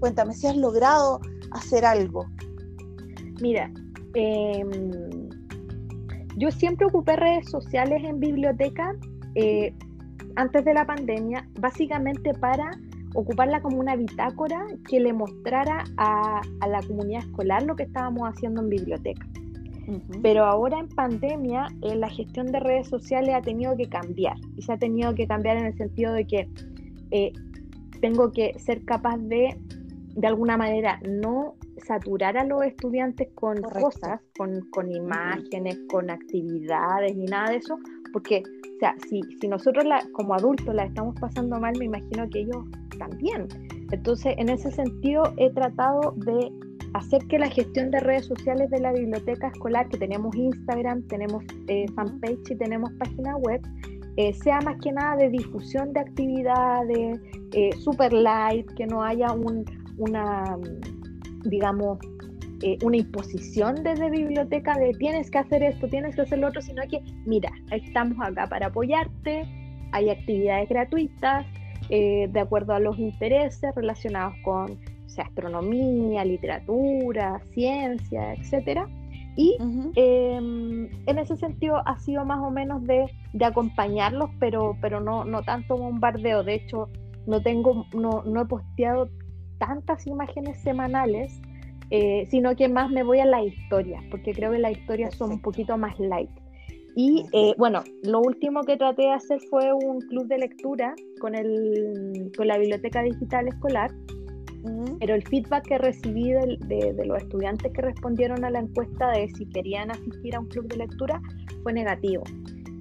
[0.00, 1.20] Cuéntame si has logrado
[1.52, 2.26] hacer algo.
[3.40, 3.70] Mira,
[4.14, 4.90] em,
[6.36, 8.94] yo siempre ocupé redes sociales en biblioteca
[9.34, 9.74] eh,
[10.36, 12.70] antes de la pandemia, básicamente para
[13.14, 18.28] ocuparla como una bitácora que le mostrara a, a la comunidad escolar lo que estábamos
[18.28, 19.26] haciendo en biblioteca.
[20.22, 24.36] Pero ahora en pandemia eh, la gestión de redes sociales ha tenido que cambiar.
[24.56, 26.48] Y se ha tenido que cambiar en el sentido de que
[27.10, 27.32] eh,
[28.00, 29.56] tengo que ser capaz de,
[30.14, 37.16] de alguna manera, no saturar a los estudiantes con cosas, con, con imágenes, con actividades
[37.16, 37.78] ni nada de eso,
[38.12, 38.42] porque,
[38.76, 42.40] o sea, si, si nosotros la, como adultos la estamos pasando mal, me imagino que
[42.40, 42.64] ellos
[42.98, 43.48] también.
[43.90, 46.50] Entonces, en ese sentido, he tratado de
[46.94, 51.44] hacer que la gestión de redes sociales de la biblioteca escolar, que tenemos Instagram, tenemos
[51.66, 53.60] eh, fanpage y tenemos página web,
[54.16, 57.20] eh, sea más que nada de difusión de actividades,
[57.52, 59.64] eh, super light, que no haya un,
[59.98, 60.56] una,
[61.44, 61.98] digamos,
[62.82, 66.80] una imposición desde biblioteca de tienes que hacer esto, tienes que hacer lo otro, sino
[66.88, 69.46] que, mira, estamos acá para apoyarte,
[69.92, 71.44] hay actividades gratuitas,
[71.90, 74.78] de acuerdo a los intereses relacionados con
[75.22, 78.88] astronomía, literatura, ciencia, etcétera.
[79.36, 79.56] Y
[79.96, 83.06] em, en ese sentido ha sido más o menos de,
[83.44, 86.44] acompañarlos, pero, pero no, no tanto bombardeo.
[86.44, 86.88] De hecho,
[87.26, 89.08] no tengo, no, no he posteado
[89.58, 91.40] tantas imágenes semanales,
[91.90, 95.32] eh, sino que más me voy a la historia, porque creo que las historias son
[95.32, 96.30] un poquito más light.
[96.96, 101.34] Y eh, bueno, lo último que traté de hacer fue un club de lectura con,
[101.34, 103.90] el, con la biblioteca digital escolar,
[104.98, 109.46] pero el feedback que recibí de, los estudiantes que respondieron a la encuesta de si
[109.46, 111.20] querían asistir a un club de lectura
[111.62, 112.24] fue negativo.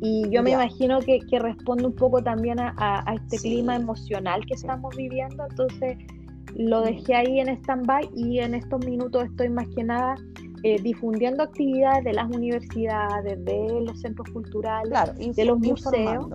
[0.02, 4.96] Y yo me imagino que, responde un poco también a, este clima emocional que estamos
[4.96, 5.98] viviendo, entonces
[6.56, 10.16] lo dejé ahí en stand-by y en estos minutos estoy más que nada
[10.64, 14.94] eh, difundiendo actividades de las universidades, de los centros culturales,
[15.36, 16.28] de los museos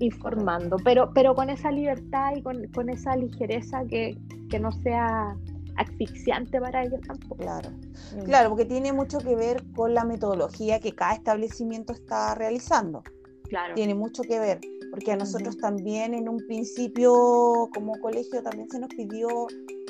[0.00, 4.16] informando, pero, pero con esa libertad y con, esa ligereza que,
[4.60, 5.36] no sea
[5.76, 7.42] asfixiante para ellos tampoco.
[7.42, 7.70] Claro,
[8.16, 8.22] mm.
[8.24, 13.02] claro, porque tiene mucho que ver con la metodología que cada establecimiento está realizando.
[13.48, 13.74] Claro.
[13.74, 18.78] Tiene mucho que ver, porque a nosotros también en un principio como colegio también se
[18.78, 19.28] nos pidió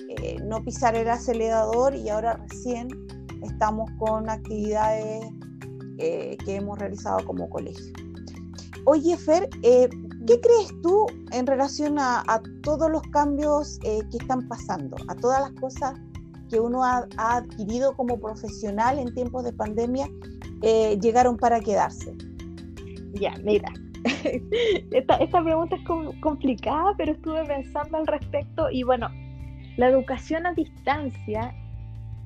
[0.08, 2.88] eh, no pisar el acelerador y ahora recién
[3.42, 5.24] estamos con actividades
[5.98, 7.92] eh, que hemos realizado como colegio.
[8.86, 9.88] Oye, Fer, eh,
[10.26, 12.22] ¿qué crees tú en relación a,
[12.62, 15.94] todos los cambios eh, que están pasando, a todas las cosas
[16.50, 20.06] que uno ha, adquirido como profesional en tiempos de pandemia,
[20.62, 22.14] eh, llegaron para quedarse?
[23.14, 23.72] Ya, mira,
[24.90, 25.82] esta, pregunta es
[26.20, 29.08] complicada, pero estuve pensando al respecto y bueno,
[29.76, 31.54] la educación a distancia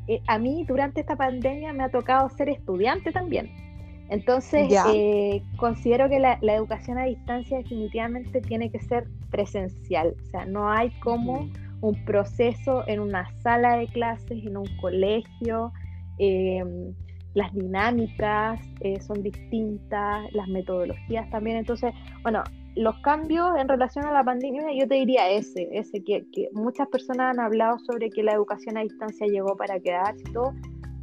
[0.08, 3.67] eh, a mí durante esta pandemia me ha tocado ser estudiante también.
[4.10, 10.14] Entonces, eh, considero que la, educación a distancia definitivamente tiene que ser presencial.
[10.22, 11.48] O sea, no hay como
[11.80, 15.72] un proceso en una sala de clases, en un colegio.
[16.18, 16.94] Em,
[17.34, 21.58] las dinámicas eh, son distintas, las metodologías también.
[21.58, 21.92] Entonces,
[22.22, 22.42] bueno,
[22.74, 27.36] los cambios en relación a la pandemia, yo te diría ese, ese que, muchas personas
[27.36, 30.54] han hablado sobre que la educación a distancia llegó para quedarse y todo,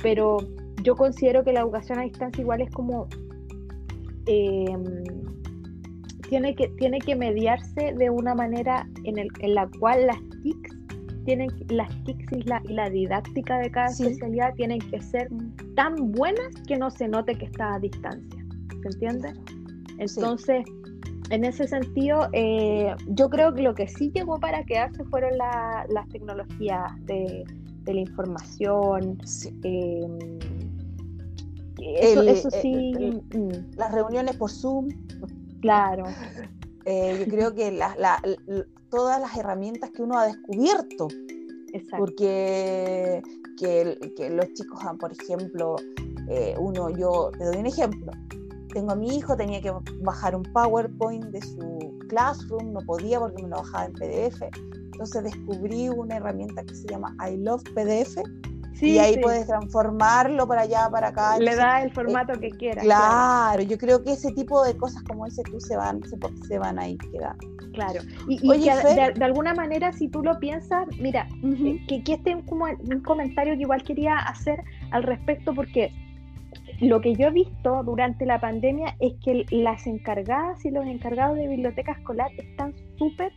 [0.01, 0.37] pero
[0.83, 3.07] yo considero que la educación a distancia igual es como
[4.27, 5.03] em,
[6.29, 10.75] tiene que tiene que mediarse de una manera en, el, en la cual las TICs
[11.25, 15.29] tienen las TICs y la, didáctica de cada especialidad tienen que ser
[15.75, 18.45] tan buenas que no se note que está a distancia,
[18.81, 19.33] ¿se entiende?
[19.97, 20.65] Entonces
[21.29, 26.07] en ese sentido, eh, yo creo que lo que sí llegó para quedarse fueron las
[26.09, 27.43] tecnologías de,
[27.85, 29.17] la información.
[29.63, 30.39] Em,
[31.85, 32.93] eso, sí.
[33.33, 33.75] Mm.
[33.77, 34.89] Las reuniones por Zoom.
[35.61, 36.05] Claro.
[36.87, 37.79] Eh, yo creo que
[38.91, 41.07] todas las herramientas que uno ha descubierto.
[41.73, 41.97] Exacto.
[41.97, 43.23] Porque
[43.57, 45.77] que, los chicos, por ejemplo,
[46.29, 48.11] eh, uno, yo te doy un ejemplo
[48.75, 49.71] tengo a mi hijo, tenía que
[50.01, 54.41] bajar un PowerPoint de su Classroom, no podía porque me lo bajaba en PDF.
[54.91, 58.17] Entonces descubrí una herramienta que se llama I Love PDF.
[58.81, 61.39] Y ahí puedes transformarlo para allá, para acá.
[61.39, 62.83] Le da el formato que quieras.
[62.83, 66.01] Claro, yo creo que ese tipo de cosas como dices tú se van,
[66.47, 67.47] se, van a ir quedando.
[67.73, 72.65] Claro, y, de, alguna manera si tú lo piensas, mira, eh, que, que este como
[72.65, 75.91] un comentario que igual quería hacer al respecto porque
[76.79, 81.37] lo que yo he visto durante la pandemia es que las encargadas y los encargados
[81.37, 83.31] de biblioteca escolar están súper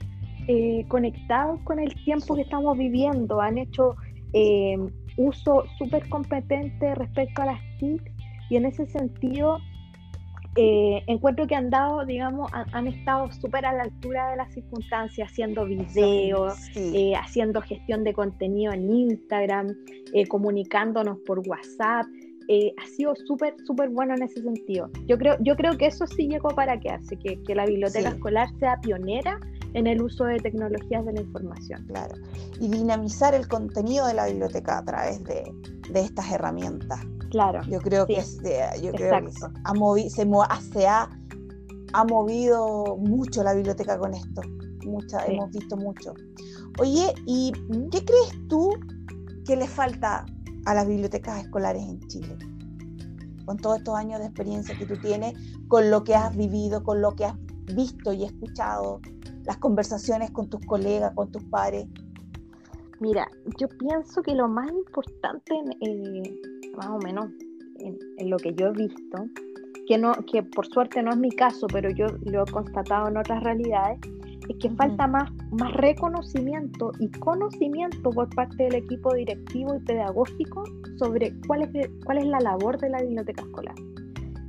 [0.49, 3.97] eh, conectados con el tiempo que estamos viviendo, han hecho
[4.33, 4.77] eh,
[5.19, 8.03] uso súper competente respecto a las TIC
[8.49, 9.59] y en ese sentido
[10.57, 15.31] eh, encuentro que han dado, digamos, han, estado súper a la altura de las circunstancias,
[15.31, 16.55] haciendo videos,
[17.17, 19.77] haciendo gestión de contenido en Instagram,
[20.29, 22.07] comunicándonos por WhatsApp.
[22.51, 24.91] Eh, ha sido súper, súper bueno en ese sentido.
[25.07, 28.49] Yo creo, yo creo que eso sí llegó para quedarse, que, que la biblioteca escolar
[28.59, 29.39] sea pionera
[29.75, 31.85] en el uso de tecnologías de la información.
[31.87, 32.15] Claro,
[32.61, 35.45] y dinamizar el contenido de la biblioteca a través de,
[35.91, 37.01] de estas herramientas.
[37.31, 37.61] Claro.
[37.69, 38.39] Yo creo que, es,
[38.81, 39.31] yo creo que
[39.65, 40.23] ha, movi se,
[40.87, 41.11] ha,
[41.93, 44.41] ha, movido mucho la biblioteca con esto.
[44.87, 46.15] Mucha, Hemos visto mucho.
[46.79, 47.53] Oye, ¿y
[47.91, 48.71] qué crees tú
[49.45, 50.25] que le falta
[50.69, 52.37] a las bibliotecas escolares en Chile.
[53.47, 55.33] Con todos estos años de experiencia que tú tienes,
[55.69, 57.35] con lo que has vivido, con lo que has
[57.75, 59.01] visto y escuchado,
[59.49, 61.87] las conversaciones con tus colegas, con tus pares.
[63.01, 63.27] Mira,
[63.59, 66.41] yo pienso que lo más importante, eh,
[66.77, 67.31] más o menos
[67.79, 69.25] en, lo que yo he visto,
[69.87, 73.17] que, no, que por suerte no es mi caso, pero yo lo he constatado en
[73.17, 73.99] otras realidades,
[74.51, 80.63] es que falta más, más reconocimiento y conocimiento por parte del equipo directivo y pedagógico
[80.99, 83.75] sobre cuál es, cuál es la labor de la biblioteca escolar.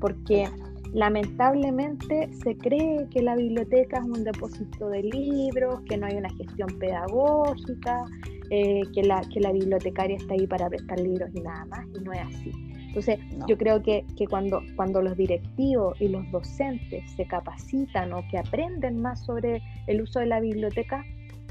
[0.01, 0.49] Porque
[0.93, 6.29] lamentablemente se cree que la biblioteca es un depósito de libros, que no hay una
[6.29, 8.05] gestión pedagógica,
[8.49, 12.03] eh, que, la, que la bibliotecaria está ahí para prestar libros y nada más, y
[12.03, 12.51] no es así.
[12.87, 18.39] Entonces, yo creo que, cuando, cuando los directivos y los docentes se capacitan o que
[18.39, 21.05] aprenden más sobre el uso de la biblioteca,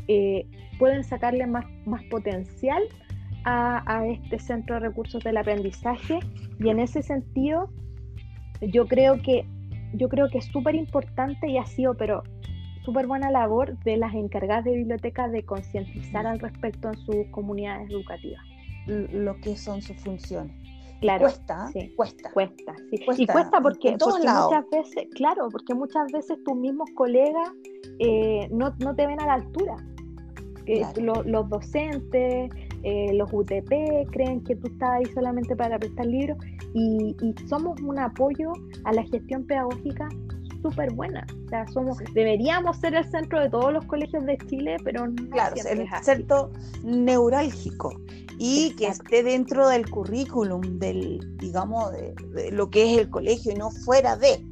[0.09, 0.49] eh,
[0.81, 2.83] pueden sacarle más, más potencial
[3.45, 6.19] a, este centro de recursos del aprendizaje
[6.59, 7.71] y en ese sentido
[8.61, 9.47] yo creo que
[9.95, 12.23] yo creo que es súper importante y ha sido pero
[12.85, 17.91] súper buena labor de las encargadas de biblioteca de concientizar al respecto en sus comunidades
[17.91, 18.43] educativas
[18.87, 20.55] lo que son sus funciones
[21.01, 22.31] Claro, cuesta, cuesta.
[22.33, 23.05] Cuesta, sí.
[23.19, 27.51] y cuesta porque, muchas veces, claro, porque muchas veces tus mismos colegas
[28.01, 29.77] eh, no, te ven a la altura.
[30.97, 32.51] los, docentes,
[32.83, 36.39] eh, los UTP creen que tú estás ahí solamente para prestar libros
[36.75, 37.17] y,
[37.49, 38.53] somos un apoyo
[38.85, 40.09] a la gestión pedagógica
[40.63, 41.27] súper buena.
[41.47, 45.31] O sea, somos, deberíamos ser el centro de todos los colegios de Chile, pero no
[45.31, 46.51] claro, el centro
[46.83, 47.93] neurálgico
[48.39, 53.57] y que esté dentro del currículum, del, digamos, de, lo que es el colegio y
[53.57, 54.45] no fuera de.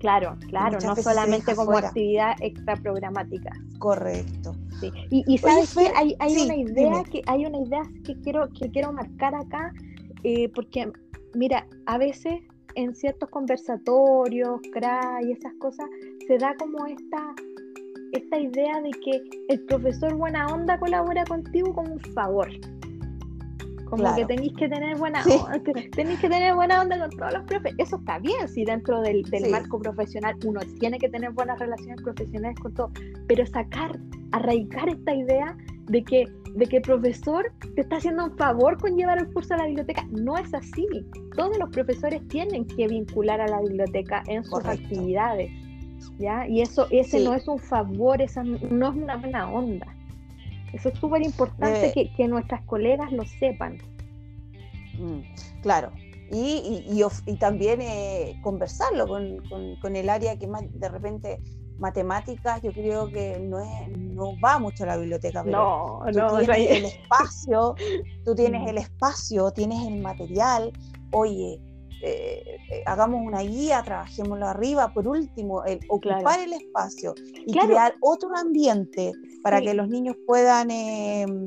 [0.00, 3.50] Claro, claro, no solamente como actividad extra programática.
[3.78, 4.56] Correcto.
[4.80, 4.90] Sí.
[5.10, 8.94] Y, sabes que hay, hay una idea que hay una idea que quiero que quiero
[8.94, 9.74] marcar acá,
[10.24, 10.90] eh, porque
[11.34, 12.40] mira, a veces
[12.76, 15.86] en ciertos conversatorios, CRA y esas cosas,
[16.26, 17.34] se da como esta
[18.12, 22.48] esta idea de que el profesor buena onda colabora contigo como un favor
[23.90, 25.60] Como que tenéis que tener buena onda,
[25.92, 27.74] tenéis que tener buena onda con todos los profes.
[27.78, 32.58] Eso está bien, si dentro del, marco profesional uno tiene que tener buenas relaciones profesionales
[32.60, 32.92] con todo,
[33.26, 33.98] pero sacar,
[34.32, 36.24] arraigar esta idea de que,
[36.54, 39.66] de que el profesor te está haciendo un favor con llevar el curso a la
[39.66, 40.06] biblioteca.
[40.10, 40.86] No es así.
[41.36, 45.50] Todos los profesores tienen que vincular a la biblioteca en sus actividades.
[46.18, 46.46] ¿ya?
[46.46, 49.86] Y eso, ese no es un favor, esa no es una buena onda.
[50.72, 53.78] Eso es súper importante eh, que, nuestras colegas lo sepan.
[54.98, 55.20] Mm,
[55.62, 55.92] claro,
[56.30, 56.84] y,
[57.26, 61.40] y, también eh, conversarlo con, el área que más de repente
[61.78, 66.38] matemáticas, yo creo que no, es, no va mucho a la biblioteca, pero no, no,
[66.38, 67.74] tienes el espacio,
[68.24, 70.72] tú tienes el espacio, tienes el material,
[71.10, 71.58] oye,
[72.02, 77.14] eh, eh, hagamos una guía, trabajémoslo arriba, por último, el ocupar el espacio
[77.46, 81.44] y crear otro ambiente para que los niños puedan, em,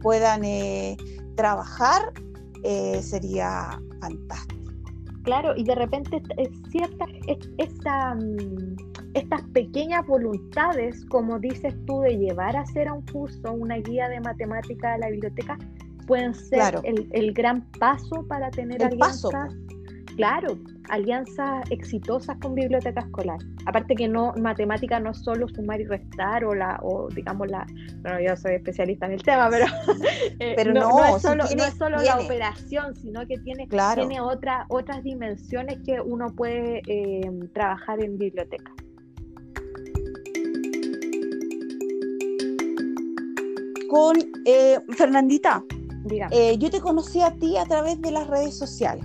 [0.00, 0.96] puedan eh,
[1.36, 2.12] trabajar,
[3.00, 4.58] sería fantástico.
[5.22, 7.04] Claro, y de repente es cierta,
[7.58, 8.76] esta, mm,
[9.14, 14.08] estas pequeñas voluntades, como dices tú, de llevar a hacer a un curso una guía
[14.08, 15.58] de matemática a la biblioteca,
[16.06, 19.30] pueden ser el, gran paso para tener el alianzas.
[19.30, 19.56] Paso.
[20.18, 23.38] Claro, alianzas exitosas con biblioteca escolar.
[23.66, 27.64] Aparte que no, matemática no es solo sumar y restar o la, o digamos la,
[28.02, 29.66] bueno, yo soy especialista en el tema, pero,
[30.40, 34.66] eh, pero no, es solo, no es solo la operación, sino que tiene, tiene otra,
[34.70, 38.72] otras dimensiones que uno puede eh, trabajar en biblioteca.
[43.88, 45.62] Con eh, Fernandita,
[46.32, 49.04] eh, yo te conocí a ti a través de las redes sociales.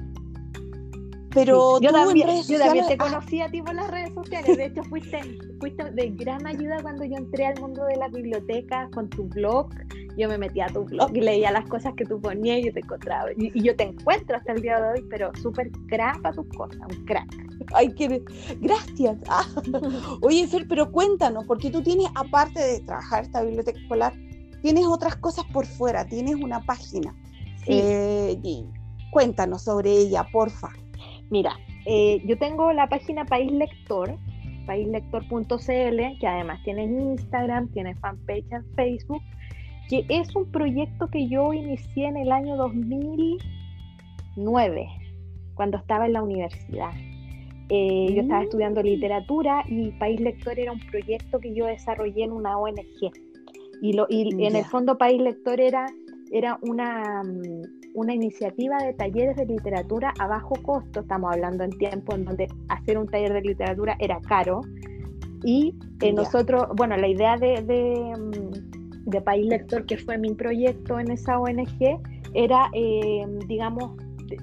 [1.33, 3.05] Pero yo, también, yo también te ah.
[3.05, 4.57] conocí a ti por las redes sociales.
[4.57, 5.19] De hecho, fuiste,
[5.59, 9.69] fuiste de gran ayuda cuando yo entré al mundo de la biblioteca con tu blog.
[10.15, 12.73] Yo me metía a tu blog y leía las cosas que tú ponías y yo
[12.73, 13.31] te encontraba.
[13.35, 16.77] Y, yo te encuentro hasta el día de hoy, pero súper crack para tus cosas,
[16.87, 17.27] un crack.
[17.73, 18.23] Ay, qué
[18.59, 19.17] gracias.
[19.27, 19.47] Ah.
[20.21, 24.13] Oye, Fer, pero cuéntanos, porque tú tienes, aparte de trabajar esta biblioteca escolar,
[24.61, 27.15] tienes otras cosas por fuera, tienes una página.
[27.65, 28.37] Eh,
[29.11, 30.69] cuéntanos sobre ella, porfa.
[31.29, 34.17] Mira, eh, yo tengo la página País Lector,
[34.65, 39.23] paislector.cl, que además tiene Instagram, tiene fanpage en Facebook,
[39.89, 44.87] que es un proyecto que yo inicié en el año 2009,
[45.55, 46.91] cuando estaba en la universidad.
[47.69, 48.43] Eh, yo estaba mm.
[48.43, 53.11] estudiando literatura y País Lector era un proyecto que yo desarrollé en una ONG.
[53.81, 55.87] Y, lo, y en el fondo País Lector era,
[56.33, 57.61] era una, mm,
[57.93, 62.47] una iniciativa de talleres de literatura a bajo costo, estamos hablando en tiempo en donde
[62.69, 64.61] hacer un taller de literatura era caro.
[65.45, 70.33] Y eh, nosotros, bueno, la idea de, de, mm, de, País Lector, que fue mi
[70.33, 72.01] proyecto en esa ONG,
[72.33, 73.91] era, eh, digamos,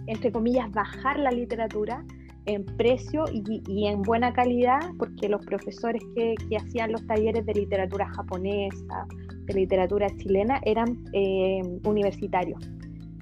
[0.07, 2.05] entre comillas, bajar la literatura
[2.55, 8.09] en precio y, en buena calidad, porque los profesores que, hacían los talleres de literatura
[8.09, 9.07] japonesa,
[9.45, 12.59] de literatura chilena, eran eh, universitarios.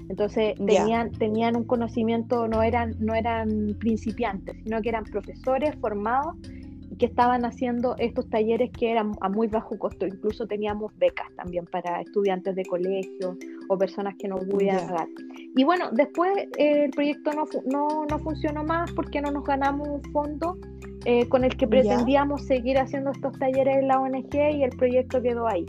[0.09, 6.35] Entonces tenían, tenían un conocimiento, no eran, no eran principiantes, sino que eran profesores formados
[6.99, 10.07] que estaban haciendo estos talleres que eran a muy bajo costo.
[10.07, 13.37] Incluso teníamos becas también para estudiantes de colegio
[13.69, 15.09] o personas que no pudieran pagar.
[15.57, 19.89] Y bueno, después eh, el proyecto no, no, no, funcionó más porque no nos ganamos
[19.89, 20.59] un fondo
[21.05, 25.23] eh, con el que pretendíamos seguir haciendo estos talleres en la ONG y el proyecto
[25.23, 25.67] quedó ahí.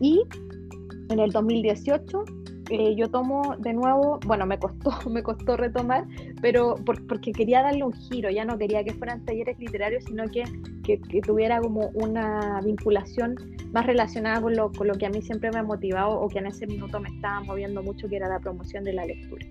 [0.00, 0.22] Y
[1.10, 2.24] en el 2018
[2.70, 6.06] eh, yo tomo de nuevo, bueno, me costó, me costó retomar,
[6.40, 10.44] pero porque quería darle un giro, ya no quería que fueran talleres literarios, sino que,
[10.82, 13.36] que, tuviera como una vinculación
[13.72, 16.38] más relacionada con lo, con lo, que a mí siempre me ha motivado o que
[16.38, 19.46] en ese minuto me estaba moviendo mucho, que era la promoción de la lectura.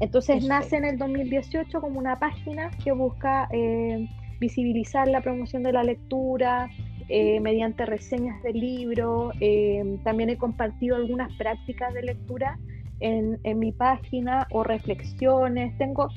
[0.00, 4.08] Entonces nace en el 2018 como una página que busca eh,
[4.40, 6.68] visibilizar la promoción de la lectura,
[7.08, 9.34] eh, mediante reseñas de libros.
[9.40, 12.58] Eh, también he compartido algunas prácticas de lectura
[13.00, 15.76] en, mi página o reflexiones.
[15.76, 16.08] Tengo,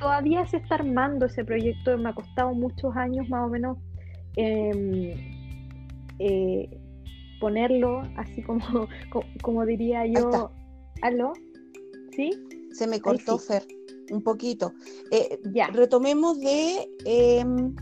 [0.00, 3.78] todavía se está armando ese proyecto, me ha costado muchos años más o menos
[4.36, 5.12] em,
[6.18, 6.80] eh,
[7.40, 8.64] ponerlo, así como,
[9.42, 10.50] como, diría yo.
[11.02, 11.32] ¿Aló?
[12.10, 12.30] ¿Sí?
[12.72, 13.62] Se me cortó, Fer,
[14.10, 14.72] un poquito.
[15.52, 15.68] ya.
[15.68, 17.76] Retomemos de em,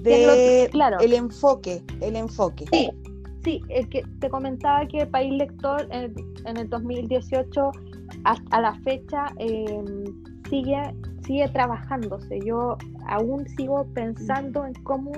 [0.00, 0.98] de claro.
[1.00, 2.64] el enfoque, el enfoque.
[2.72, 2.90] Sí,
[3.44, 6.14] sí, el que te comentaba que País Lector en,
[6.56, 7.70] el 2018
[8.24, 10.04] a, la fecha em,
[10.48, 10.80] sigue,
[11.24, 12.40] sigue trabajándose.
[12.44, 12.76] Yo
[13.06, 15.12] aún sigo pensando en cómo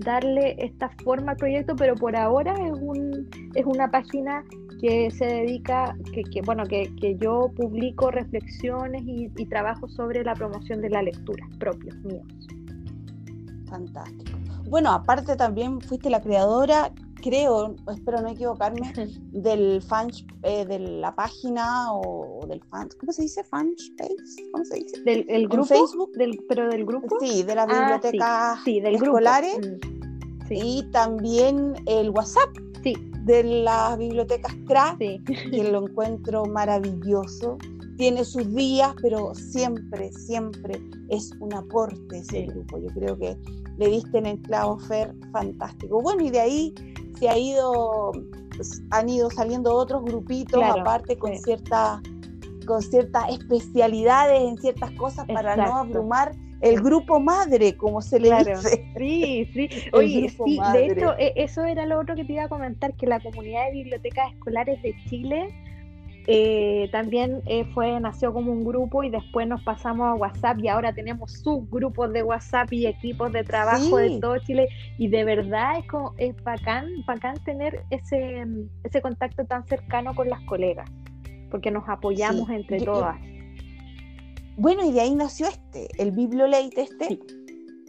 [0.00, 4.44] darle esta forma al proyecto, pero por ahora es, un, es una página
[4.80, 10.80] que se dedica, que, bueno, que, yo publico reflexiones y, y trabajos sobre la promoción
[10.80, 12.26] de la lectura propios míos.
[13.72, 14.38] Fantástico.
[14.68, 16.92] Bueno, aparte también fuiste la creadora,
[17.22, 18.92] creo, espero no equivocarme,
[19.32, 20.10] del fan,
[20.42, 23.42] eh, de la página o del fan, ¿cómo se dice?
[23.44, 25.00] Fan space, ¿cómo se dice?
[25.04, 27.16] Del el grupo, Facebook, del, pero del grupo.
[27.20, 32.50] Sí, de la ah, biblioteca sí, del escolares mm, y también el WhatsApp.
[32.82, 32.94] Sí.
[33.22, 37.56] De las bibliotecas CRA, que lo encuentro maravilloso
[38.02, 42.80] tiene sus días, pero siempre, siempre es un aporte ese grupo.
[42.80, 43.36] Yo creo que
[43.78, 46.02] le diste en el clavo Fer fantástico.
[46.02, 46.74] Bueno, y de ahí
[47.20, 48.10] se ha ido,
[48.56, 52.00] pues, han ido saliendo otros grupitos aparte con ciertas
[52.66, 58.34] con ciertas especialidades en ciertas cosas para no abrumar el grupo madre, como se le
[58.34, 58.84] dice.
[58.98, 59.68] Sí, sí.
[59.92, 63.06] Oye, sí, de hecho, e, eso era lo otro que te iba a comentar, que
[63.06, 65.54] la comunidad de bibliotecas escolares de Chile
[66.26, 70.68] eh, también eh, fue, nació como un grupo y después nos pasamos a WhatsApp y
[70.68, 74.68] ahora tenemos subgrupos de WhatsApp y equipos de trabajo de todo Chile.
[74.98, 78.44] Y de verdad es, como, es bacán, bacán tener ese,
[78.84, 80.88] ese contacto tan cercano con las colegas,
[81.50, 83.16] porque nos apoyamos entre todas.
[84.56, 87.18] bueno, y de ahí nació este, el Bibliolate este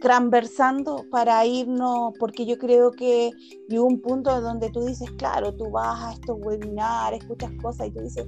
[0.00, 3.30] transversando para irnos, porque yo creo que
[3.68, 7.90] llegó un punto donde tú dices, claro, tú vas a estos webinars, escuchas cosas y
[7.92, 8.26] tú dices,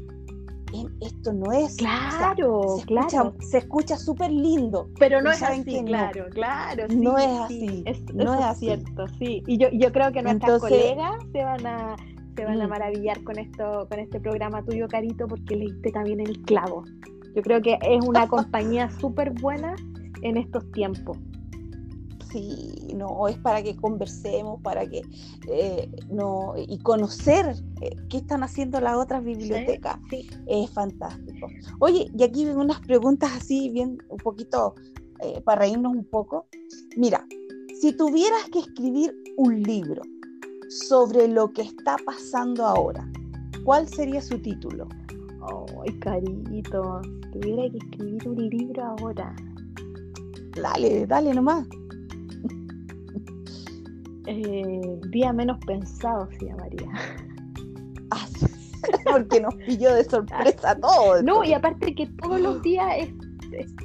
[1.00, 1.76] esto no es.
[1.76, 3.06] Claro, se claro.
[3.06, 4.90] Escucha, se escucha súper lindo.
[4.98, 6.86] Pero no es así, claro, claro.
[6.88, 7.84] no es así.
[8.14, 8.66] no es así.
[8.66, 9.42] cierto, sí.
[9.46, 11.96] Y yo, yo creo que nuestras colegas se van a
[12.36, 12.70] se van a mm.
[12.70, 16.84] maravillar con esto, con este programa tuyo, Carito, porque leíste también el clavo.
[17.34, 19.74] Yo creo que es una compañía súper buena
[20.20, 21.16] en estos tiempos
[22.30, 25.02] sí, no, es para que conversemos, para que,
[25.48, 29.98] eh, no, y conocer eh, qué están haciendo las otras bibliotecas,
[30.46, 31.48] es fantástico.
[31.78, 34.74] Oye, y aquí ven unas preguntas así, bien, un poquito,
[35.20, 36.46] eh, para reírnos un poco.
[36.96, 37.26] Mira,
[37.80, 40.02] si tuvieras que escribir un libro
[40.68, 43.08] sobre lo que está pasando ahora,
[43.64, 44.88] ¿cuál sería su título?
[45.84, 49.34] Ay, carito, si tuviera que escribir un libro ahora.
[50.60, 51.66] Dale, dale nomás.
[54.26, 56.88] Eh, día menos pensado se llamaría.
[58.12, 58.24] Ah,
[59.10, 61.20] porque nos pilló de sorpresa todo.
[61.20, 63.08] No, y aparte que todos los días es,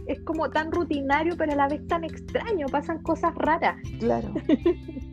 [0.06, 3.78] es, como tan rutinario, pero a la vez tan extraño, pasan cosas raras.
[4.00, 4.32] Claro.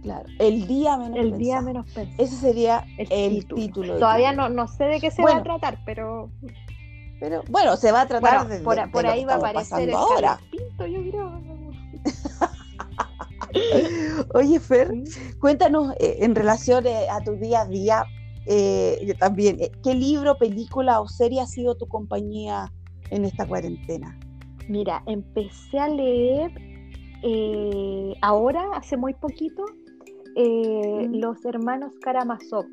[0.00, 2.22] Claro, el día menos el día menos pensado.
[2.22, 3.98] Ese sería el, título.
[3.98, 6.30] Todavía no, no sé de qué se va a tratar, pero
[7.20, 10.38] pero bueno, se va a tratar de, por, por ahí va a aparecer el ahora.
[10.50, 11.40] Pinto, yo creo.
[14.34, 14.92] Oye, Fer,
[15.40, 18.04] cuéntanos eh, en relación eh, a tu día a día,
[18.46, 22.72] eh, también, ¿qué libro, película o serie ha sido tu compañía
[23.10, 24.18] en esta cuarentena?
[24.68, 26.52] Mira, empecé a leer
[28.22, 29.64] ahora, hace muy poquito,
[30.36, 31.14] mm.
[31.16, 32.66] Los Hermanos Karamazov,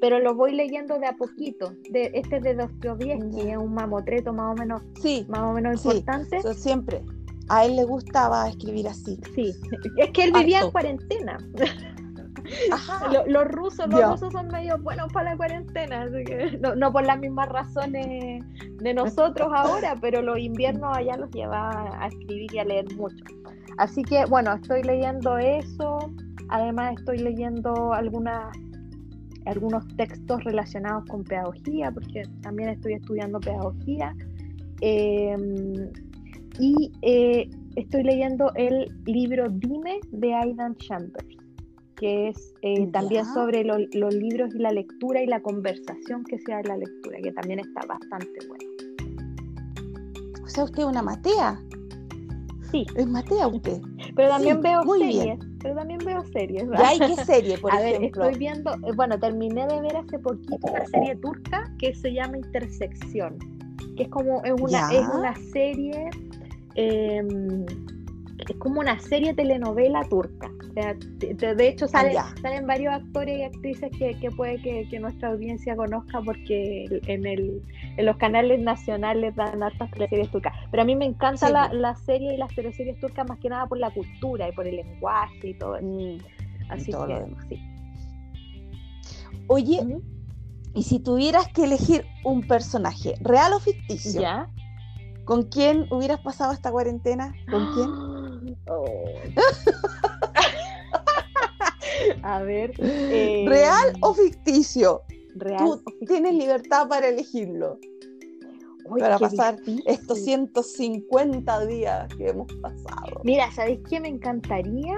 [0.00, 1.74] pero lo voy leyendo de a poquito.
[1.90, 5.52] De, este es de Dostoyevsky, que es un mamotreto más o menos, sí, más o
[5.52, 6.40] menos importante.
[6.54, 7.02] siempre
[7.50, 9.18] a él le gustaba escribir así.
[9.34, 9.52] Sí,
[9.98, 11.36] es que él vivía en cuarentena.
[13.28, 17.20] Los, rusos, los rusos son medio buenos para la cuarentena, así que no, por las
[17.20, 18.42] mismas razones
[18.78, 21.70] de nosotros ahora, pero los inviernos allá los lleva
[22.02, 23.24] a escribir y a leer mucho.
[23.78, 25.98] Así que bueno, estoy leyendo eso,
[26.48, 28.56] además estoy leyendo algunas
[29.46, 34.12] algunos textos relacionados con pedagogía, porque también estoy estudiando pedagogía.
[34.80, 35.36] Eh,
[36.60, 41.36] y eh, estoy leyendo el libro Dime de Aidan Chambers,
[41.96, 46.52] que es eh, también sobre los libros y la lectura y la conversación que se
[46.52, 48.64] da en la lectura, que también está bastante bueno.
[50.44, 51.60] O sea, usted es una matea.
[52.70, 52.86] Sí.
[52.94, 53.80] Es matea usted.
[54.14, 55.38] Pero también veo series.
[55.62, 56.64] Pero también veo series.
[56.70, 60.58] ¿Ya qué serie, por A ver, estoy viendo, eh, bueno, terminé de ver hace poquito
[60.62, 63.38] una serie turca que se llama Intersección,
[63.96, 66.10] que es como es una, es una serie
[66.74, 67.64] Em,
[68.48, 70.50] es como una serie telenovela turca.
[70.74, 76.86] de, hecho, salen, salen varios actores y actrices que, puede que, nuestra audiencia conozca porque
[77.06, 77.62] en, el,
[77.96, 80.54] en los canales nacionales dan hartas teleseries turcas.
[80.70, 83.78] Pero a mí me encanta la, serie y las teleseries turcas más que nada por
[83.78, 85.76] la cultura y por el lenguaje y todo.
[85.80, 86.18] Mm,
[86.70, 87.60] así que, sí.
[89.48, 90.00] Oye,
[90.74, 94.48] y si tuvieras que elegir un personaje, real o ficticio, ¿Ya?
[95.24, 97.34] ¿Con quién hubieras pasado esta cuarentena?
[97.50, 97.90] ¿Con quién?
[98.68, 98.84] Oh.
[102.22, 102.72] A ver.
[102.78, 105.02] Eh, ¿Real o ficticio?
[105.36, 105.58] Real.
[105.58, 107.78] Tú tienes libertad para elegirlo.
[108.98, 109.56] para pasar
[109.86, 113.20] estos 150 días que hemos pasado.
[113.24, 114.96] Mira, ¿sabéis qué me encantaría?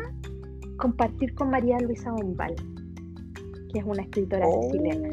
[0.78, 2.54] Compartir con María Luisa Bombal,
[3.72, 4.70] que es una escritora Oh.
[4.70, 5.10] chilena.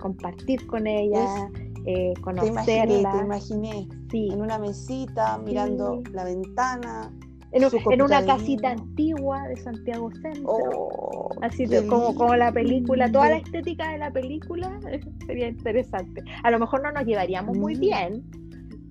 [0.00, 1.50] Compartir con ella,
[1.86, 2.48] eh, Te conocerla.
[2.50, 4.28] imaginé, te imaginé Sí.
[4.32, 6.12] en una mesita mirando Sí.
[6.12, 7.12] la ventana.
[7.52, 8.82] En, un- una casita vino.
[8.82, 10.42] antigua de Santiago Centro.
[10.52, 14.68] Oh, Así de- como, como la película, toda la estética de la película
[15.26, 16.22] sería interesante.
[16.42, 17.80] A lo mejor no nos llevaríamos muy Mm.
[17.80, 18.24] bien,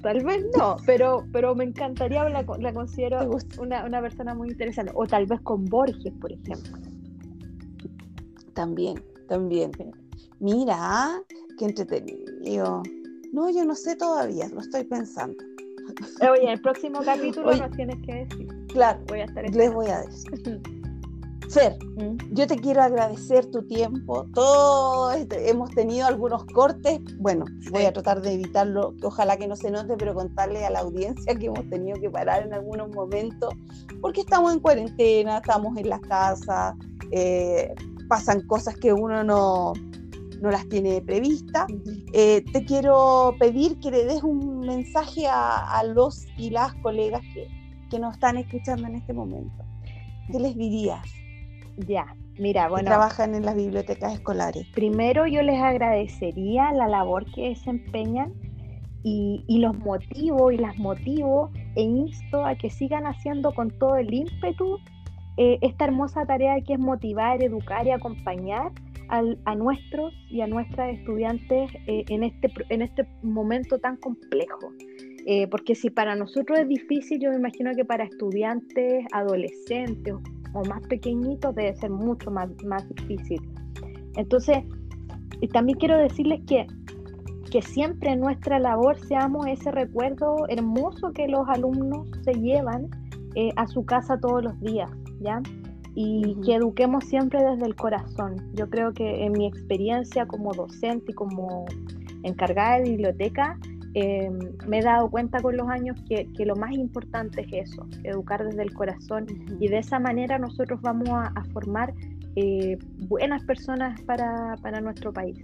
[0.01, 3.29] tal vez no, pero, pero me encantaría, la, la ¿Te considero
[3.59, 4.91] una, una persona muy interesante.
[4.95, 6.77] O tal vez con Borges, por ejemplo.
[8.53, 9.71] También, también.
[10.39, 11.21] Mira,
[11.57, 12.83] qué entretenido.
[13.31, 15.37] No, yo no sé todavía, lo estoy pensando.
[16.21, 17.59] Oye, en el próximo capítulo Oye.
[17.61, 18.47] nos tienes que decir.
[18.67, 20.61] Claro, Voy a estar les voy a decir.
[21.49, 22.17] Fer, Mm.
[22.33, 24.25] yo te quiero agradecer tu tiempo.
[24.33, 26.99] Todo este- hemos tenido algunos cortes.
[27.19, 30.71] Bueno, voy a tratar de evitarlo, que ojalá que no se note, pero contarle a
[30.71, 33.53] la audiencia que hemos tenido que parar en algunos momentos,
[34.01, 36.73] porque estamos en cuarentena, estamos en las casas,
[37.11, 37.73] eh,
[38.09, 39.73] pasan cosas que uno no,
[40.41, 41.65] no las tiene previstas.
[42.13, 47.21] Eh, te quiero pedir que le des un mensaje a, a los y las colegas
[47.33, 47.47] que,
[47.89, 49.63] que nos están escuchando en este momento.
[50.31, 51.05] ¿Qué les dirías?
[51.87, 52.05] Ya,
[52.39, 52.85] mira, que bueno.
[52.85, 54.65] trabajan en las bibliotecas escolares.
[54.73, 58.33] Primero yo les agradecería la labor que desempeñan
[59.03, 63.97] y, y los motivo y las motivo e insto a que sigan haciendo con todo
[63.97, 64.79] el ímpetu
[65.37, 68.71] eh, esta hermosa tarea que es motivar, educar y acompañar
[69.09, 74.73] a nuestros y a nuestras estudiantes eh, en, este, en este momento tan complejo.
[75.27, 80.21] Eh, porque si para nosotros es difícil, yo me imagino que para estudiantes, adolescentes o,
[80.53, 83.41] o más pequeñitos debe ser mucho más, más difícil.
[84.15, 84.59] Entonces,
[85.41, 86.65] y también quiero decirles que,
[87.51, 92.89] que siempre en nuestra labor seamos ese recuerdo hermoso que los alumnos se llevan
[93.35, 94.89] eh, a su casa todos los días,
[95.19, 95.41] ¿ya?
[95.95, 98.35] Y que eduquemos siempre desde el corazón.
[98.53, 101.65] Yo creo que en mi experiencia como docente y como
[102.23, 103.57] encargada de biblioteca,
[103.93, 104.29] eh,
[104.67, 108.43] me he dado cuenta con los años que, que lo más importante es eso, educar
[108.43, 109.25] desde el corazón
[109.57, 111.93] y de esa manera nosotros vamos a, a formar
[112.35, 112.77] eh,
[113.07, 115.37] buenas personas para, para nuestro país.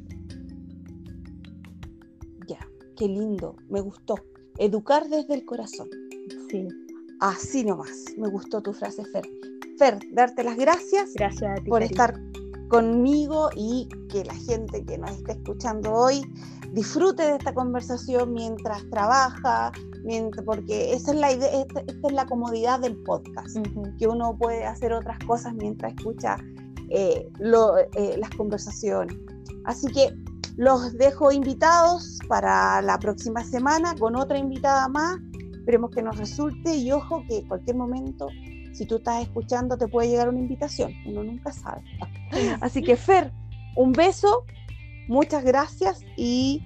[2.45, 2.60] Ya,
[2.97, 4.16] qué lindo, me gustó.
[4.58, 5.88] Educar desde el corazón.
[6.49, 6.68] Sí,
[7.22, 9.24] Así nomás, me gustó tu frase, Fer.
[9.82, 11.70] Fer, darte las gracias gracias a ti.
[11.70, 11.92] por Karina.
[12.06, 12.22] estar
[12.70, 16.22] conmigo y que la gente que nos esté escuchando hoy
[16.72, 19.72] disfrute de esta conversación mientras trabaja,
[20.04, 23.58] mientras, porque esa es la idea, esta, esta es la comodidad del podcast.
[23.98, 26.38] Que uno puede hacer otras cosas mientras escucha
[26.90, 29.18] eh, lo- eh, las conversaciones.
[29.66, 30.14] Así que
[30.58, 35.18] los dejo invitados para la próxima semana con otra invitada más.
[35.54, 38.28] Esperemos que nos resulte y ojo que en cualquier momento,
[38.74, 40.94] si tú estás escuchando, te puede llegar una invitación.
[41.06, 41.82] Uno nunca sabe.
[42.62, 43.32] Así que Fer,
[43.76, 44.46] un beso,
[45.08, 46.64] muchas gracias y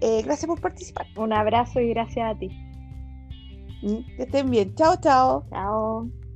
[0.00, 1.06] eh, gracias por participar.
[1.16, 2.48] Un abrazo y gracias a ti.
[3.82, 4.74] Mm, Que estén bien.
[4.74, 5.44] Chao, chao.
[5.50, 6.27] Chao.